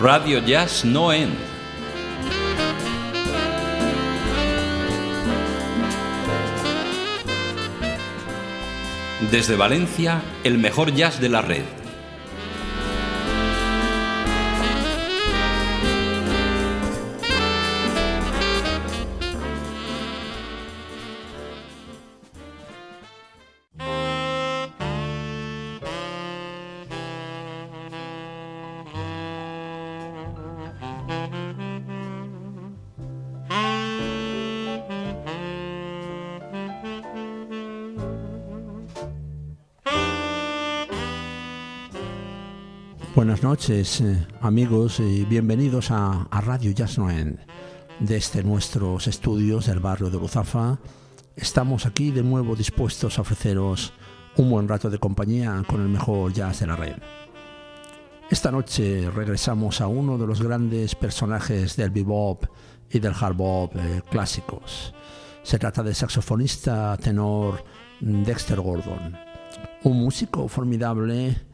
Radio 0.00 0.38
Jazz 0.38 0.86
No 0.86 1.12
End. 1.12 1.34
Desde 9.30 9.56
Valencia, 9.56 10.22
el 10.42 10.56
mejor 10.56 10.94
jazz 10.94 11.20
de 11.20 11.28
la 11.28 11.42
red. 11.42 11.79
Buenas 43.40 43.58
noches, 43.58 44.02
eh, 44.02 44.26
amigos, 44.42 45.00
y 45.00 45.24
bienvenidos 45.24 45.90
a, 45.90 46.24
a 46.30 46.40
Radio 46.42 46.72
Jazz 46.72 46.98
No 46.98 47.10
End. 47.10 47.38
Desde 47.98 48.44
nuestros 48.44 49.06
estudios 49.06 49.64
del 49.64 49.80
barrio 49.80 50.10
de 50.10 50.18
Luzafa, 50.18 50.78
estamos 51.36 51.86
aquí 51.86 52.10
de 52.10 52.22
nuevo 52.22 52.54
dispuestos 52.54 53.16
a 53.16 53.22
ofreceros 53.22 53.94
un 54.36 54.50
buen 54.50 54.68
rato 54.68 54.90
de 54.90 54.98
compañía 54.98 55.64
con 55.66 55.80
el 55.80 55.88
mejor 55.88 56.34
jazz 56.34 56.60
de 56.60 56.66
la 56.66 56.76
red. 56.76 56.96
Esta 58.28 58.50
noche 58.50 59.10
regresamos 59.10 59.80
a 59.80 59.86
uno 59.86 60.18
de 60.18 60.26
los 60.26 60.42
grandes 60.42 60.94
personajes 60.94 61.76
del 61.76 61.88
bebop 61.88 62.44
y 62.90 62.98
del 62.98 63.14
hard 63.18 63.36
bop 63.36 63.74
eh, 63.74 64.02
clásicos. 64.10 64.92
Se 65.42 65.58
trata 65.58 65.82
del 65.82 65.94
saxofonista 65.94 66.94
tenor 66.98 67.64
Dexter 68.00 68.60
Gordon, 68.60 69.16
un 69.84 69.98
músico 69.98 70.46
formidable 70.46 71.49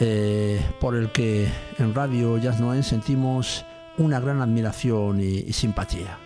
eh, 0.00 0.60
por 0.80 0.94
el 0.94 1.10
que 1.12 1.48
en 1.78 1.94
Radio 1.94 2.38
Jazz 2.38 2.60
Noen 2.60 2.82
sentimos 2.82 3.64
una 3.98 4.20
gran 4.20 4.40
admiración 4.42 5.20
y, 5.20 5.52
simpatía. 5.52 6.18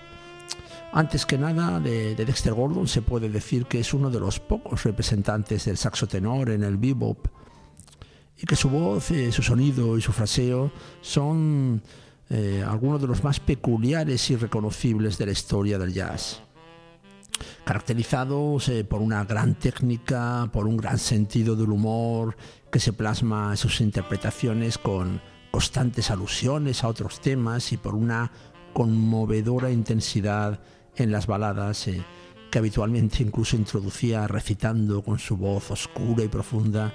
Antes 0.93 1.25
que 1.25 1.39
nada, 1.39 1.79
de, 1.79 2.15
de, 2.17 2.25
Dexter 2.25 2.53
Gordon 2.53 2.89
se 2.89 3.03
puede 3.03 3.29
decir 3.29 3.67
que 3.67 3.79
es 3.79 3.95
uno 3.95 4.11
de 4.11 4.19
los 4.19 4.41
pocos 4.41 4.83
representantes 4.83 5.65
del 5.67 5.77
saxo 5.77 6.09
tenor 6.09 6.51
en 6.51 6.65
el 6.65 6.77
bebop 6.77 7.29
y 8.37 8.47
que 8.47 8.57
su 8.57 8.71
voz, 8.71 9.11
eh, 9.11 9.31
su 9.31 9.43
sonido 9.43 9.97
y 9.99 10.01
su 10.01 10.13
fraseo 10.13 10.73
son 11.01 11.83
eh, 12.29 12.65
algunos 12.67 13.01
de 13.01 13.07
los 13.07 13.23
más 13.23 13.39
peculiares 13.39 14.31
y 14.31 14.37
reconocibles 14.37 15.19
de 15.19 15.27
la 15.27 15.33
historia 15.33 15.79
del 15.79 15.93
jazz 15.93 16.41
caracterizados 17.65 18.69
eh, 18.69 18.85
por 18.85 19.01
una 19.01 19.25
gran 19.25 19.55
técnica, 19.55 20.49
por 20.53 20.67
un 20.67 20.77
gran 20.77 20.99
sentido 20.99 21.57
del 21.57 21.71
humor 21.71 22.37
que 22.71 22.81
se 22.81 22.93
plasma 22.93 23.51
en 23.51 23.57
sus 23.57 23.81
interpretaciones 23.81 24.79
con 24.79 25.21
constantes 25.51 26.11
alusiones 26.11 26.85
a 26.85 26.89
otros 26.89 27.21
temas 27.21 27.73
y 27.73 27.77
por 27.77 27.95
una 27.95 28.31
conmovedora 28.73 29.71
intensidad 29.71 30.61
en 30.97 31.11
las 31.11 31.27
baladas 31.27 31.89
eh, 31.89 32.05
que 32.51 32.59
habitualmente 32.59 33.23
incluso 33.23 33.57
introducía 33.57 34.27
recitando 34.27 35.03
con 35.03 35.19
su 35.19 35.37
voz 35.37 35.71
oscura 35.71 36.25
y 36.25 36.29
profunda 36.29 36.93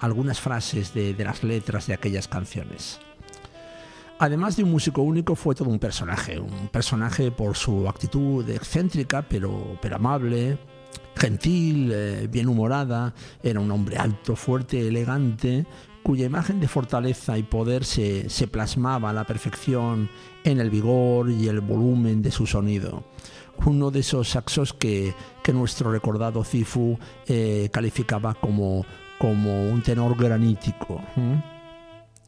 algunas 0.00 0.40
frases 0.40 0.92
de, 0.94 1.14
de 1.14 1.24
las 1.24 1.42
letras 1.42 1.86
de 1.86 1.94
aquellas 1.94 2.28
canciones. 2.28 3.00
Además 4.18 4.56
de 4.56 4.64
un 4.64 4.70
músico 4.70 5.02
único, 5.02 5.34
fue 5.34 5.54
todo 5.54 5.68
un 5.68 5.78
personaje. 5.78 6.40
Un 6.40 6.68
personaje 6.68 7.30
por 7.30 7.56
su 7.56 7.88
actitud 7.88 8.48
excéntrica, 8.48 9.22
pero, 9.22 9.78
pero 9.82 9.96
amable, 9.96 10.58
gentil, 11.16 11.90
eh, 11.92 12.28
bien 12.30 12.48
humorada. 12.48 13.14
Era 13.42 13.60
un 13.60 13.70
hombre 13.70 13.98
alto, 13.98 14.34
fuerte, 14.34 14.88
elegante, 14.88 15.66
cuya 16.02 16.26
imagen 16.26 16.60
de 16.60 16.68
fortaleza 16.68 17.36
y 17.36 17.42
poder 17.42 17.84
se, 17.84 18.30
se 18.30 18.46
plasmaba 18.46 19.10
a 19.10 19.12
la 19.12 19.24
perfección 19.24 20.08
en 20.44 20.60
el 20.60 20.70
vigor 20.70 21.30
y 21.30 21.48
el 21.48 21.60
volumen 21.60 22.22
de 22.22 22.30
su 22.30 22.46
sonido. 22.46 23.04
Uno 23.64 23.90
de 23.90 24.00
esos 24.00 24.30
saxos 24.30 24.72
que, 24.72 25.14
que 25.42 25.52
nuestro 25.52 25.90
recordado 25.90 26.44
Cifu 26.44 26.98
eh, 27.26 27.68
calificaba 27.72 28.34
como, 28.34 28.86
como 29.18 29.68
un 29.68 29.82
tenor 29.82 30.16
granítico. 30.16 31.02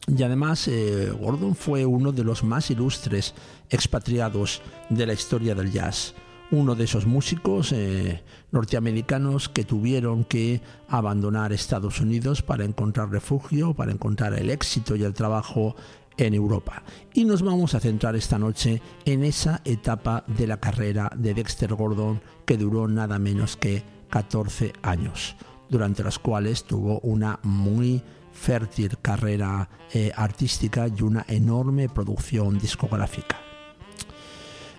Y 0.07 0.23
además 0.23 0.67
eh, 0.67 1.11
Gordon 1.19 1.55
fue 1.55 1.85
uno 1.85 2.11
de 2.11 2.23
los 2.23 2.43
más 2.43 2.71
ilustres 2.71 3.33
expatriados 3.69 4.61
de 4.89 5.05
la 5.05 5.13
historia 5.13 5.55
del 5.55 5.71
jazz. 5.71 6.15
Uno 6.51 6.73
de 6.73 6.85
esos 6.85 7.05
músicos 7.05 7.71
eh, 7.73 8.23
norteamericanos 8.51 9.49
que 9.49 9.65
tuvieron 9.65 10.23
que 10.23 10.61
abandonar 10.87 11.53
Estados 11.53 11.99
Unidos 11.99 12.41
para 12.41 12.65
encontrar 12.65 13.11
refugio, 13.11 13.75
para 13.75 13.91
encontrar 13.91 14.33
el 14.33 14.49
éxito 14.49 14.95
y 14.95 15.03
el 15.03 15.13
trabajo 15.13 15.75
en 16.17 16.33
Europa. 16.33 16.83
Y 17.13 17.25
nos 17.25 17.41
vamos 17.41 17.75
a 17.75 17.79
centrar 17.79 18.15
esta 18.15 18.39
noche 18.39 18.81
en 19.05 19.23
esa 19.23 19.61
etapa 19.63 20.23
de 20.27 20.47
la 20.47 20.59
carrera 20.59 21.11
de 21.15 21.33
Dexter 21.33 21.73
Gordon 21.75 22.21
que 22.45 22.57
duró 22.57 22.87
nada 22.87 23.19
menos 23.19 23.55
que 23.55 23.83
14 24.09 24.73
años, 24.81 25.35
durante 25.69 26.03
los 26.03 26.19
cuales 26.19 26.63
tuvo 26.63 26.99
una 27.01 27.39
muy 27.43 28.01
fértil 28.39 28.97
carrera 29.01 29.69
eh, 29.93 30.11
artística 30.15 30.87
y 30.87 31.01
una 31.03 31.25
enorme 31.27 31.89
producción 31.89 32.57
discográfica. 32.57 33.37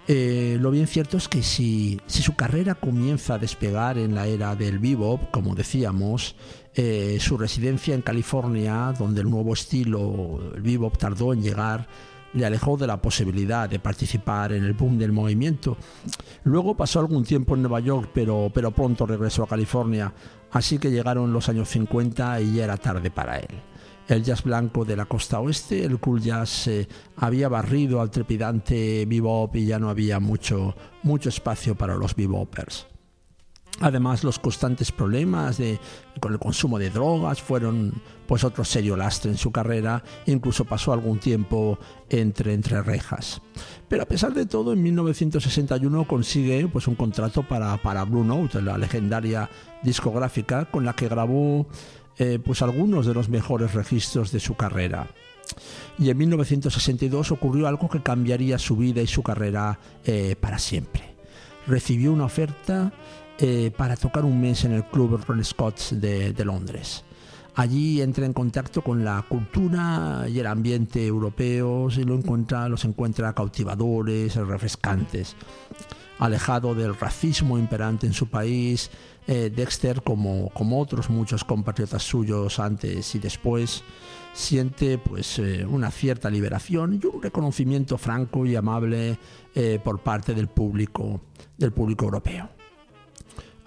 Eh, 0.08 0.58
lo 0.60 0.72
bien 0.72 0.88
cierto 0.88 1.18
es 1.18 1.28
que 1.28 1.42
si, 1.42 2.00
si, 2.06 2.22
su 2.22 2.34
carrera 2.34 2.74
comienza 2.74 3.34
a 3.34 3.38
despegar 3.38 3.96
en 3.96 4.14
la 4.14 4.26
era 4.26 4.56
del 4.56 4.80
bebop, 4.80 5.30
como 5.30 5.54
decíamos, 5.54 6.34
eh, 6.74 7.18
su 7.20 7.38
residencia 7.38 7.94
en 7.94 8.02
California, 8.02 8.92
donde 8.98 9.20
el 9.20 9.30
nuevo 9.30 9.52
estilo, 9.52 10.52
el 10.56 10.62
bebop, 10.62 10.98
tardó 10.98 11.32
en 11.32 11.42
llegar, 11.42 11.86
le 12.32 12.46
alejó 12.46 12.76
de 12.76 12.86
la 12.86 13.00
posibilidad 13.00 13.68
de 13.68 13.78
participar 13.78 14.52
en 14.52 14.64
el 14.64 14.72
boom 14.72 14.98
del 14.98 15.12
movimiento. 15.12 15.76
Luego 16.44 16.76
pasó 16.76 17.00
algún 17.00 17.24
tiempo 17.24 17.54
en 17.54 17.62
Nueva 17.62 17.80
York, 17.80 18.10
pero, 18.14 18.50
pero 18.52 18.70
pronto 18.70 19.06
regresó 19.06 19.44
a 19.44 19.48
California, 19.48 20.12
así 20.52 20.78
que 20.78 20.90
llegaron 20.90 21.32
los 21.32 21.48
años 21.48 21.68
50 21.68 22.40
y 22.40 22.54
ya 22.54 22.64
era 22.64 22.76
tarde 22.76 23.10
para 23.10 23.38
él. 23.38 23.62
El 24.08 24.24
jazz 24.24 24.42
blanco 24.42 24.84
de 24.84 24.96
la 24.96 25.04
costa 25.04 25.38
oeste, 25.38 25.84
el 25.84 26.00
cool 26.00 26.20
jazz 26.20 26.66
eh, 26.66 26.88
había 27.16 27.48
barrido 27.48 28.00
al 28.00 28.10
trepidante 28.10 29.06
bebop 29.06 29.54
y 29.54 29.66
ya 29.66 29.78
no 29.78 29.88
había 29.88 30.18
mucho, 30.18 30.74
mucho 31.04 31.28
espacio 31.28 31.76
para 31.76 31.94
los 31.94 32.16
bebopers. 32.16 32.89
Además, 33.80 34.24
los 34.24 34.38
constantes 34.38 34.92
problemas 34.92 35.58
con 36.20 36.32
el 36.32 36.38
consumo 36.38 36.78
de 36.78 36.90
drogas 36.90 37.40
fueron 37.40 37.94
pues 38.26 38.44
otro 38.44 38.62
serio 38.62 38.96
lastre 38.96 39.30
en 39.30 39.38
su 39.38 39.50
carrera, 39.50 40.04
incluso 40.26 40.64
pasó 40.64 40.92
algún 40.92 41.18
tiempo 41.18 41.78
entre, 42.08 42.52
entre 42.52 42.82
rejas. 42.82 43.40
Pero 43.88 44.02
a 44.02 44.06
pesar 44.06 44.32
de 44.34 44.46
todo, 44.46 44.72
en 44.72 44.82
1961 44.82 46.06
consigue 46.06 46.68
pues, 46.68 46.86
un 46.86 46.94
contrato 46.94 47.42
para, 47.42 47.76
para 47.78 48.04
Blue 48.04 48.22
Note, 48.22 48.62
la 48.62 48.78
legendaria 48.78 49.50
discográfica 49.82 50.66
con 50.66 50.84
la 50.84 50.92
que 50.92 51.08
grabó 51.08 51.66
eh, 52.18 52.38
pues, 52.38 52.62
algunos 52.62 53.06
de 53.06 53.14
los 53.14 53.28
mejores 53.28 53.74
registros 53.74 54.30
de 54.30 54.40
su 54.40 54.54
carrera. 54.54 55.08
Y 55.98 56.10
en 56.10 56.18
1962 56.18 57.32
ocurrió 57.32 57.66
algo 57.66 57.88
que 57.88 58.02
cambiaría 58.02 58.58
su 58.58 58.76
vida 58.76 59.02
y 59.02 59.06
su 59.06 59.22
carrera 59.22 59.80
eh, 60.04 60.36
para 60.38 60.58
siempre. 60.58 61.02
Recibió 61.66 62.12
una 62.12 62.26
oferta 62.26 62.92
eh, 63.42 63.72
para 63.74 63.96
tocar 63.96 64.26
un 64.26 64.38
mes 64.38 64.66
en 64.66 64.72
el 64.72 64.84
Club 64.84 65.18
Ron 65.26 65.42
Scott's 65.42 65.98
de, 65.98 66.34
Londres. 66.44 67.04
Allí 67.54 68.02
entra 68.02 68.26
en 68.26 68.34
contacto 68.34 68.82
con 68.82 69.02
la 69.02 69.24
cultura 69.26 70.26
y 70.28 70.38
el 70.38 70.46
ambiente 70.46 71.06
europeos 71.06 71.96
y 71.96 72.04
lo 72.04 72.16
encuentra, 72.16 72.68
los 72.68 72.84
encuentra 72.84 73.32
cautivadores, 73.32 74.36
refrescantes. 74.36 75.36
Alejado 76.18 76.74
del 76.74 76.94
racismo 76.94 77.56
imperante 77.56 78.06
en 78.06 78.12
su 78.12 78.28
país, 78.28 78.90
eh, 79.26 79.50
Dexter, 79.54 80.02
como, 80.02 80.52
otros 80.78 81.08
muchos 81.08 81.42
compatriotas 81.42 82.02
suyos 82.02 82.58
antes 82.58 83.14
y 83.14 83.18
después, 83.20 83.82
siente 84.34 84.98
pues 84.98 85.38
eh, 85.38 85.64
una 85.64 85.90
cierta 85.90 86.28
liberación 86.28 87.00
y 87.02 87.06
un 87.06 87.22
reconocimiento 87.22 87.96
franco 87.96 88.44
y 88.44 88.54
amable 88.54 89.18
por 89.82 90.00
parte 90.00 90.34
del 90.34 90.48
público, 90.48 91.22
del 91.56 91.72
público 91.72 92.04
europeo. 92.04 92.59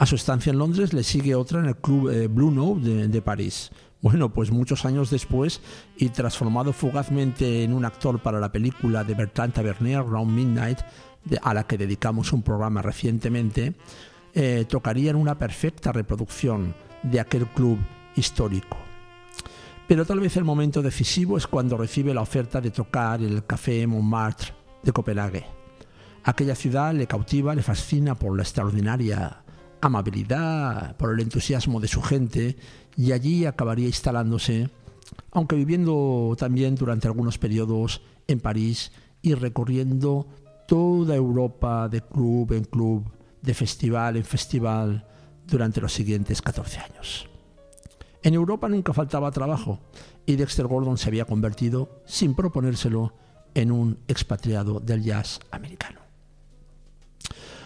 A 0.03 0.05
su 0.05 0.15
estancia 0.15 0.51
en 0.51 0.57
Londres 0.57 0.91
le 0.91 1.01
sigue 1.01 1.33
otra 1.33 1.61
en 1.61 1.67
el 1.67 1.77
club 1.77 2.09
eh, 2.09 2.27
Blue 2.27 2.51
Note 2.51 3.07
de, 3.07 3.21
París. 3.21 3.71
Bueno, 4.01 4.33
pues 4.33 4.51
muchos 4.51 4.83
años 4.83 5.09
después 5.09 5.61
y 5.95 6.09
transformado 6.09 6.73
fugazmente 6.73 7.63
en 7.63 7.71
un 7.71 7.85
actor 7.85 8.19
para 8.19 8.41
la 8.41 8.51
película 8.51 9.05
de 9.05 9.13
Bertrand 9.13 9.53
Tavernier, 9.53 10.03
Round 10.03 10.29
Midnight, 10.29 10.79
a 11.41 11.53
la 11.53 11.65
que 11.65 11.77
dedicamos 11.77 12.33
un 12.33 12.43
programa 12.43 12.81
recientemente, 12.81 13.75
eh, 14.33 14.65
tocaría 14.67 15.11
en 15.11 15.15
una 15.15 15.37
perfecta 15.37 15.93
reproducción 15.93 16.75
de 17.01 17.21
aquel 17.21 17.47
club 17.47 17.79
histórico. 18.17 18.75
Pero 19.87 20.03
tal 20.03 20.19
vez 20.19 20.35
el 20.35 20.43
momento 20.43 20.81
decisivo 20.81 21.37
es 21.37 21.47
cuando 21.47 21.77
recibe 21.77 22.13
la 22.13 22.23
oferta 22.23 22.59
de 22.59 22.71
tocar 22.71 23.21
el 23.21 23.45
Café 23.45 23.87
Montmartre 23.87 24.53
de 24.83 24.91
Copenhague. 24.91 25.45
Aquella 26.25 26.55
ciudad 26.55 26.93
le 26.93 27.07
cautiva, 27.07 27.55
le 27.55 27.63
fascina 27.63 28.15
por 28.15 28.35
la 28.35 28.43
extraordinaria 28.43 29.42
amabilidad, 29.85 30.95
por 30.97 31.13
el 31.13 31.19
entusiasmo 31.19 31.79
de 31.79 31.87
su 31.87 32.01
gente 32.01 32.55
y 32.95 33.11
allí 33.11 33.45
acabaría 33.45 33.87
instalándose, 33.87 34.69
aunque 35.31 35.55
viviendo 35.55 36.35
también 36.37 36.75
durante 36.75 37.07
algunos 37.07 37.37
periodos 37.37 38.01
en 38.27 38.39
París 38.39 38.91
y 39.21 39.33
recorriendo 39.33 40.27
toda 40.67 41.15
Europa 41.15 41.89
de 41.89 42.01
club 42.01 42.53
en 42.53 42.63
club, 42.63 43.11
de 43.41 43.53
festival 43.53 44.15
en 44.15 44.23
festival 44.23 45.05
durante 45.45 45.81
los 45.81 45.93
siguientes 45.93 46.41
14 46.41 46.79
años. 46.79 47.29
En 48.21 48.33
Europa 48.33 48.69
nunca 48.69 48.93
faltaba 48.93 49.31
trabajo 49.31 49.81
y 50.25 50.37
Dexter 50.37 50.67
Gordon 50.67 50.97
se 50.97 51.09
había 51.09 51.25
convertido, 51.25 52.01
sin 52.05 52.35
proponérselo, 52.35 53.13
en 53.53 53.71
un 53.71 53.99
expatriado 54.07 54.79
del 54.79 55.03
jazz 55.03 55.39
americano. 55.51 56.02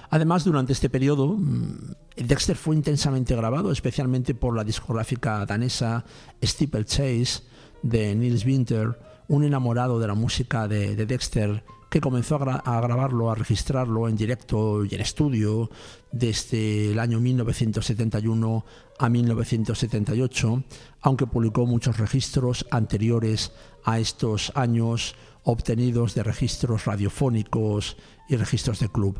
Además, 0.10 0.44
durante 0.44 0.74
este 0.74 0.90
periodo, 0.90 1.36
mm, 1.38 1.96
Dexter 2.16 2.56
fue 2.56 2.76
intensamente 2.76 3.36
grabado, 3.36 3.72
especialmente 3.72 4.34
por 4.34 4.56
la 4.56 4.64
discográfica 4.64 5.46
danesa 5.46 6.06
Steeplechase 6.44 7.44
de 7.84 8.16
Nils 8.16 8.46
Winter, 8.46 8.98
un 9.28 9.44
enamorado 9.44 10.00
de 10.00 10.08
la 10.08 10.14
música 10.14 10.68
de, 10.68 10.96
Dexter 11.06 11.64
que 11.90 12.02
comenzó 12.02 12.36
a, 12.36 12.82
grabarlo, 12.82 13.32
a 13.32 13.36
registrarlo 13.36 14.10
en 14.10 14.18
directo 14.18 14.84
y 14.84 14.94
en 14.94 15.02
estudio 15.02 15.70
desde 16.12 16.92
el 16.92 17.00
año 17.00 17.20
1971 17.20 18.66
a 19.00 19.10
1978, 19.10 20.64
aunque 21.02 21.28
publicó 21.28 21.66
muchos 21.66 21.98
registros 21.98 22.66
anteriores 22.72 23.54
a 23.86 24.00
estos 24.00 24.52
años 24.56 25.16
obtenidos 25.44 26.14
de 26.14 26.24
registros 26.24 26.86
radiofónicos 26.86 27.96
y 28.28 28.36
registros 28.36 28.80
de 28.80 28.90
club. 28.90 29.18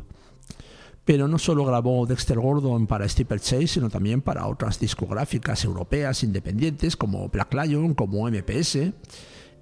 Pero 1.08 1.26
no 1.26 1.38
solo 1.38 1.64
grabó 1.64 2.04
Dexter 2.04 2.38
Gordon 2.38 2.86
para 2.86 3.06
Chase, 3.06 3.66
sino 3.66 3.88
también 3.88 4.20
para 4.20 4.46
otras 4.46 4.78
discográficas 4.78 5.64
europeas 5.64 6.22
independientes 6.22 6.98
como 6.98 7.30
Black 7.30 7.54
Lion, 7.54 7.94
como 7.94 8.28
MPS. 8.28 8.92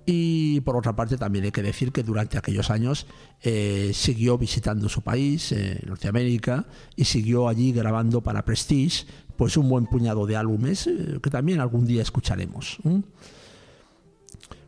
Y 0.06 0.60
por 0.62 0.76
otra 0.76 0.96
parte 0.96 1.16
también 1.16 1.44
hay 1.44 1.52
que 1.52 1.62
decir 1.62 1.92
que 1.92 2.02
durante 2.02 2.36
aquellos 2.36 2.68
años 2.68 3.06
eh, 3.42 3.92
siguió 3.94 4.36
visitando 4.38 4.88
su 4.88 5.02
país, 5.02 5.52
eh, 5.52 5.80
Norteamérica, 5.86 6.66
y 6.96 7.04
siguió 7.04 7.46
allí 7.46 7.70
grabando 7.70 8.24
para 8.24 8.44
Prestige 8.44 9.06
pues 9.36 9.56
un 9.56 9.68
buen 9.68 9.86
puñado 9.86 10.26
de 10.26 10.34
álbumes 10.34 10.88
eh, 10.88 11.20
que 11.22 11.30
también 11.30 11.60
algún 11.60 11.86
día 11.86 12.02
escucharemos. 12.02 12.78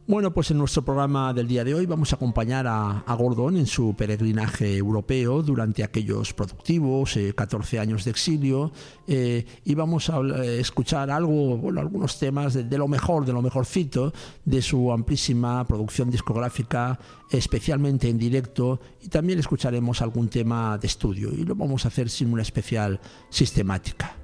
Bueno, 0.09 0.33
pues 0.33 0.51
en 0.51 0.57
nuestro 0.57 0.83
programa 0.83 1.35
del 1.35 1.47
día 1.47 1.65
de 1.65 1.75
hoy 1.75 1.85
vamos 1.85 2.15
a 2.15 2.17
acompañar 2.17 2.67
a, 2.67 3.05
Gordon 3.19 3.59
en 3.59 3.67
su 3.67 3.95
peregrinaje 3.95 4.75
europeo 4.75 5.43
durante 5.43 5.85
aquellos 5.85 6.33
productivos 6.33 7.19
14 7.35 7.77
eh, 7.77 7.79
años 7.79 8.07
de 8.07 8.11
exilio 8.13 8.73
eh, 9.07 9.45
y 9.67 9.75
vamos 9.75 10.09
a 10.09 10.21
eh, 10.21 10.61
escuchar 10.61 11.11
algo, 11.11 11.59
bueno, 11.59 11.83
algunos 11.83 12.19
temas 12.19 12.55
de, 12.55 12.79
lo 12.79 12.89
mejor, 12.89 13.27
de 13.27 13.35
lo 13.35 13.43
mejorcito 13.43 14.15
de 14.47 14.63
su 14.63 14.91
amplísima 14.91 15.67
producción 15.67 16.11
discográfica, 16.11 16.99
especialmente 17.31 18.09
en 18.09 18.17
directo 18.17 18.81
y 19.03 19.09
también 19.09 19.39
escucharemos 19.39 20.01
algún 20.01 20.31
tema 20.31 20.79
de 20.79 20.87
estudio 20.87 21.35
y 21.35 21.45
lo 21.45 21.55
vamos 21.55 21.85
a 21.85 21.89
hacer 21.89 22.09
sin 22.09 22.33
una 22.33 22.41
especial 22.41 22.99
sistemática. 23.29 24.17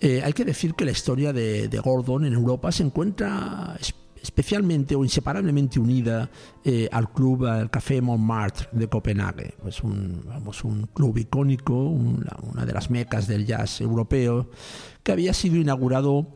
hay 0.00 0.32
que 0.32 0.46
decir 0.46 0.72
que 0.72 0.86
la 0.86 0.92
historia 0.92 1.34
de, 1.34 1.68
de 1.68 1.78
Gordon 1.78 2.24
en 2.24 2.32
Europa 2.32 2.72
se 2.72 2.84
encuentra 2.84 3.76
especialmente 4.22 4.94
o 4.94 5.02
inseparablemente 5.02 5.80
unida 5.80 6.30
eh, 6.64 6.88
al 6.92 7.12
club, 7.12 7.44
al 7.46 7.70
Café 7.70 8.00
Montmartre 8.00 8.68
de 8.70 8.88
Copenhague. 8.88 9.54
Pues 9.60 9.82
un, 9.82 10.22
vamos, 10.26 10.62
un 10.64 10.86
club 10.86 11.18
icónico, 11.18 11.74
una, 11.74 12.64
de 12.64 12.72
las 12.72 12.88
mecas 12.88 13.26
del 13.26 13.44
jazz 13.44 13.80
europeo, 13.80 14.48
que 15.02 15.12
había 15.12 15.34
sido 15.34 15.56
inaugurado 15.56 16.28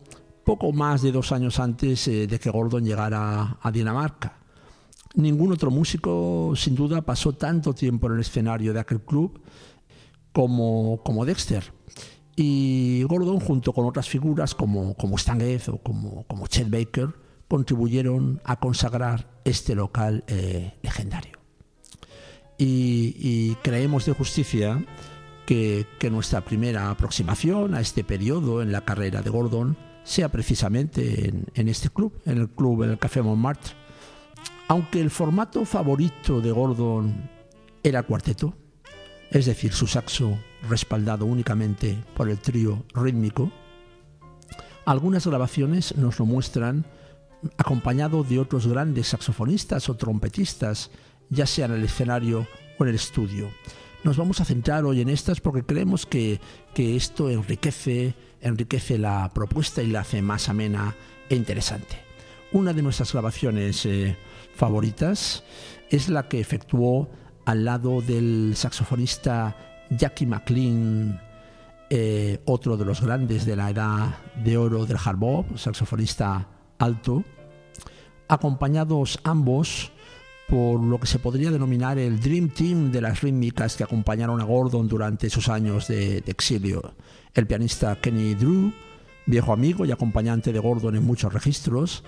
poco 0.45 0.73
más 0.73 1.03
de 1.03 1.13
dos 1.13 1.31
años 1.33 1.61
antes 1.61 2.09
eh, 2.09 2.27
de 2.27 2.39
que 2.41 2.51
Gordon 2.51 2.85
llegara 2.85 3.59
a 3.63 3.71
Dinamarca. 3.71 4.39
Ningún 5.15 5.53
otro 5.53 5.71
músico, 5.71 6.53
sin 6.57 6.75
duda, 6.75 7.03
pasó 7.03 7.33
tanto 7.33 7.73
tiempo 7.73 8.09
en 8.09 8.15
el 8.15 8.21
escenario 8.21 8.75
de 8.75 8.81
aquel 8.81 9.01
club 9.01 9.41
como, 10.33 11.01
como 11.03 11.25
Dexter. 11.25 11.73
Y 12.35 13.03
Gordon, 13.05 13.41
junto 13.41 13.73
con 13.73 13.87
otras 13.87 14.09
figuras 14.09 14.55
como, 14.55 14.95
como 14.95 15.17
Stan 15.17 15.41
Getz 15.41 15.69
o 15.69 15.79
como, 15.79 16.25
como 16.25 16.47
Chet 16.49 16.69
Baker, 16.69 17.26
contribuyeron 17.49 18.41
a 18.45 18.57
consagrar 18.57 19.29
este 19.45 19.75
local 19.75 20.25
eh, 20.27 20.75
legendario. 20.83 21.39
Y, 22.59 23.55
creemos 23.63 24.07
de 24.07 24.13
justicia 24.13 24.85
que, 25.45 25.87
nuestra 26.11 26.41
primera 26.43 26.91
aproximación 26.91 27.75
a 27.75 27.81
este 27.81 28.03
periodo 28.03 28.63
en 28.63 28.73
la 28.73 28.85
carrera 28.85 29.23
de 29.23 29.31
Gordon 29.31 29.77
sea 30.05 30.31
precisamente 30.31 31.33
en, 31.55 31.69
este 31.69 31.91
club, 31.91 32.13
en 32.25 32.39
el 32.39 32.49
club, 32.49 32.85
en 32.85 32.91
el 32.91 32.99
Café 32.99 33.23
Montmartre. 33.23 33.75
Aunque 34.69 35.01
el 35.01 35.11
formato 35.11 35.65
favorito 35.65 36.41
de 36.41 36.51
Gordon 36.51 37.29
era 37.83 38.03
cuarteto, 38.05 38.55
es 39.31 39.47
decir, 39.47 39.73
su 39.73 39.87
saxo 39.87 40.39
respaldado 40.69 41.27
únicamente 41.27 42.03
por 42.15 42.31
el 42.31 42.39
trío 42.39 42.85
rítmico, 42.95 43.53
algunas 44.87 45.27
grabaciones 45.27 45.97
nos 45.97 46.19
lo 46.19 46.27
muestran 46.27 46.87
acompañado 47.57 48.25
de 48.25 48.39
otros 48.39 48.67
grandes 48.67 49.09
saxofonistas 49.09 49.89
o 49.89 49.95
trompetistas, 49.95 50.91
ya 51.31 51.47
sea 51.47 51.67
en 51.67 51.73
el 51.73 51.85
escenario 51.85 52.47
o 52.79 52.85
en 52.85 52.91
el 52.91 52.95
estudio. 52.95 53.51
Nos 54.05 54.17
vamos 54.17 54.41
a 54.41 54.45
centrar 54.45 54.85
hoy 54.85 55.01
en 55.01 55.09
estas 55.09 55.41
porque 55.41 55.65
creemos 55.65 56.07
que, 56.07 56.41
esto 56.77 57.29
enriquece, 57.29 58.15
enriquece 58.41 58.99
la 58.99 59.33
propuesta 59.35 59.83
y 59.83 59.89
la 59.89 60.01
hace 60.01 60.23
más 60.23 60.49
amena 60.49 60.95
e 61.29 61.35
interesante. 61.35 61.99
Una 62.53 62.73
de 62.73 62.83
nuestras 62.83 63.13
grabaciones 63.13 63.85
eh, 63.87 64.17
favoritas 64.55 65.43
es 65.91 66.09
la 66.09 66.29
que 66.29 66.39
efectuó 66.39 67.09
al 67.45 67.65
lado 67.65 68.01
del 68.01 68.53
saxofonista 68.55 69.57
Jackie 69.91 70.27
McLean, 70.27 71.21
eh, 71.91 72.41
otro 72.45 72.77
de 72.77 72.85
los 72.85 73.01
grandes 73.01 73.47
de 73.47 73.57
la 73.57 73.71
edad 73.71 74.19
de 74.43 74.59
oro 74.59 74.87
del 74.87 74.99
hard 75.05 75.57
saxofonista 75.57 76.49
alto, 76.79 77.25
acompañados 78.29 79.19
ambos 79.25 79.93
por 80.49 80.81
lo 80.81 80.99
que 80.99 81.07
se 81.07 81.19
podría 81.19 81.51
denominar 81.51 81.99
el 81.99 82.21
Dream 82.21 82.51
Team 82.51 82.93
de 82.93 83.01
las 83.01 83.21
rítmicas 83.21 83.77
que 83.77 83.85
acompañaron 83.85 84.41
a 84.41 84.45
Gordon 84.45 84.89
durante 84.89 85.29
sus 85.29 85.49
años 85.49 85.89
de, 85.89 86.19
exilio. 86.27 86.95
El 87.35 87.47
pianista 87.47 87.97
Kenny 88.01 88.35
Drew, 88.35 88.73
viejo 89.27 89.53
amigo 89.53 89.85
y 89.85 89.91
acompañante 89.91 90.53
de 90.53 90.59
Gordon 90.59 90.97
en 90.97 91.05
muchos 91.05 91.33
registros, 91.33 92.05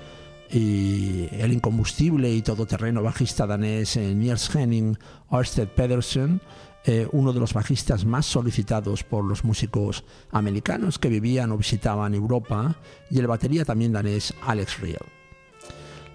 y 0.50 1.28
el 1.32 1.52
incombustible 1.52 2.32
y 2.32 2.40
todoterreno 2.40 3.02
bajista 3.02 3.46
danés 3.46 3.96
eh, 3.96 4.14
Niels 4.14 4.54
Henning 4.54 4.96
Ørsted 5.30 5.68
Pedersen, 5.68 6.40
eh, 6.86 7.06
uno 7.12 7.34
de 7.34 7.40
los 7.40 7.52
bajistas 7.52 8.06
más 8.06 8.24
solicitados 8.24 9.04
por 9.04 9.24
los 9.24 9.44
músicos 9.44 10.04
americanos 10.30 10.98
que 10.98 11.10
vivían 11.10 11.52
o 11.52 11.58
visitaban 11.58 12.14
Europa, 12.14 12.76
y 13.10 13.18
el 13.18 13.26
batería 13.26 13.64
también 13.64 13.92
danés 13.92 14.32
Alex 14.46 14.80
Riel. 14.80 15.17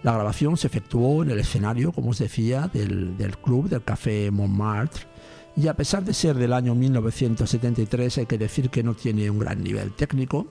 La 0.04 0.12
grabación 0.12 0.58
se 0.58 0.68
efectuó 0.68 1.24
en 1.24 1.32
el 1.32 1.40
escenario, 1.40 1.94
como 1.94 2.10
os 2.10 2.20
decía, 2.20 2.70
del, 2.74 3.16
club 3.42 3.70
del 3.70 3.84
Café 3.84 4.30
Montmartre 4.32 5.08
y 5.56 5.68
a 5.68 5.76
pesar 5.76 6.04
de 6.04 6.14
ser 6.14 6.36
del 6.36 6.52
año 6.52 6.76
1973 6.76 8.18
hay 8.18 8.26
que 8.26 8.38
decir 8.38 8.70
que 8.70 8.84
no 8.84 8.96
tiene 8.96 9.30
un 9.30 9.40
gran 9.40 9.64
nivel 9.64 9.94
técnico, 9.94 10.48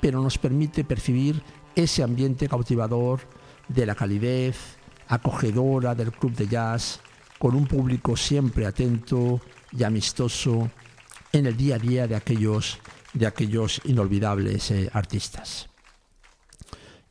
pero 0.00 0.20
nos 0.20 0.38
permite 0.38 0.82
percibir 0.82 1.40
ese 1.76 2.02
ambiente 2.02 2.48
cautivador 2.48 3.20
de 3.68 3.86
la 3.86 3.94
calidez 3.94 4.56
acogedora 5.06 5.94
del 5.94 6.10
club 6.10 6.34
de 6.34 6.48
jazz, 6.48 7.00
con 7.38 7.54
un 7.54 7.66
público 7.66 8.16
siempre 8.16 8.66
atento 8.66 9.40
y 9.70 9.84
amistoso 9.84 10.68
en 11.32 11.46
el 11.46 11.56
día 11.56 11.76
a 11.76 11.78
día 11.78 12.08
de 12.08 12.16
aquellos, 12.16 12.78
de 13.12 13.26
aquellos 13.26 13.80
inolvidables 13.84 14.70
eh, 14.72 14.90
artistas. 14.92 15.68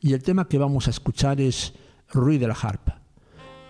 Y 0.00 0.12
el 0.12 0.22
tema 0.22 0.46
que 0.46 0.58
vamos 0.58 0.88
a 0.88 0.90
escuchar 0.90 1.40
es 1.40 1.72
Ruido 2.16 2.42
de 2.42 2.48
la 2.48 2.54
Harpa. 2.54 2.98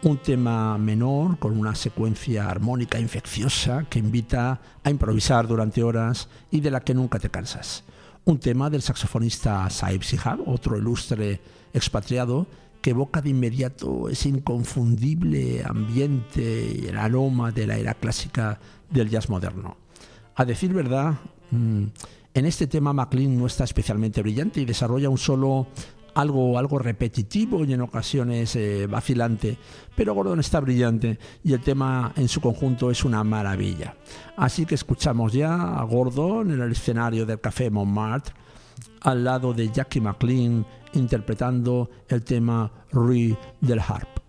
Un 0.04 0.18
tema 0.18 0.78
menor 0.78 1.38
con 1.38 1.58
una 1.58 1.74
secuencia 1.74 2.48
armónica 2.48 3.00
infecciosa 3.00 3.86
que 3.90 3.98
invita 3.98 4.60
a 4.84 4.90
improvisar 4.90 5.48
durante 5.48 5.82
horas 5.82 6.28
y 6.50 6.60
de 6.60 6.70
la 6.70 6.80
que 6.80 6.94
nunca 6.94 7.18
te 7.18 7.28
cansas. 7.28 7.82
Un 8.24 8.38
tema 8.38 8.70
del 8.70 8.82
saxofonista 8.82 9.68
Saib 9.68 10.02
Sihab, 10.04 10.48
otro 10.48 10.78
ilustre 10.78 11.40
expatriado, 11.74 12.46
que 12.80 12.90
evoca 12.90 13.20
de 13.20 13.30
inmediato 13.30 14.08
ese 14.08 14.28
inconfundible 14.28 15.64
ambiente 15.64 16.78
y 16.82 16.86
el 16.86 16.98
aroma 16.98 17.50
de 17.50 17.66
la 17.66 17.78
era 17.78 17.94
clásica 17.94 18.60
del 18.88 19.10
jazz 19.10 19.28
moderno. 19.28 19.76
A 20.36 20.44
decir 20.44 20.72
verdad, 20.72 21.14
mm, 21.50 21.84
en 22.34 22.44
este 22.46 22.66
tema 22.66 22.92
McLean 22.92 23.36
no 23.36 23.46
está 23.46 23.64
especialmente 23.64 24.22
brillante 24.22 24.60
y 24.60 24.66
desarrolla 24.66 25.08
un 25.08 25.18
solo 25.18 25.66
algo, 26.16 26.58
algo 26.58 26.78
repetitivo 26.78 27.64
y 27.64 27.74
en 27.74 27.82
ocasiones 27.82 28.56
eh, 28.56 28.86
vacilante, 28.86 29.58
pero 29.94 30.14
Gordon 30.14 30.40
está 30.40 30.60
brillante 30.60 31.18
y 31.44 31.52
el 31.52 31.60
tema 31.60 32.12
en 32.16 32.26
su 32.28 32.40
conjunto 32.40 32.90
es 32.90 33.04
una 33.04 33.22
maravilla. 33.22 33.96
Así 34.36 34.64
que 34.64 34.74
escuchamos 34.74 35.34
ya 35.34 35.78
a 35.78 35.82
Gordon 35.84 36.52
en 36.52 36.62
el 36.62 36.72
escenario 36.72 37.26
del 37.26 37.38
Café 37.38 37.68
Montmartre, 37.68 38.34
al 39.02 39.24
lado 39.24 39.52
de 39.52 39.70
Jackie 39.70 40.00
McLean 40.00 40.66
interpretando 40.94 41.90
el 42.08 42.24
tema 42.24 42.72
Rue 42.92 43.36
del 43.60 43.80
Harp. 43.80 44.25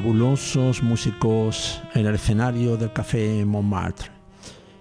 Fabulosos 0.00 0.82
músicos 0.82 1.78
en 1.92 2.06
el 2.06 2.14
escenario 2.14 2.78
del 2.78 2.90
Café 2.90 3.44
Montmartre. 3.44 4.10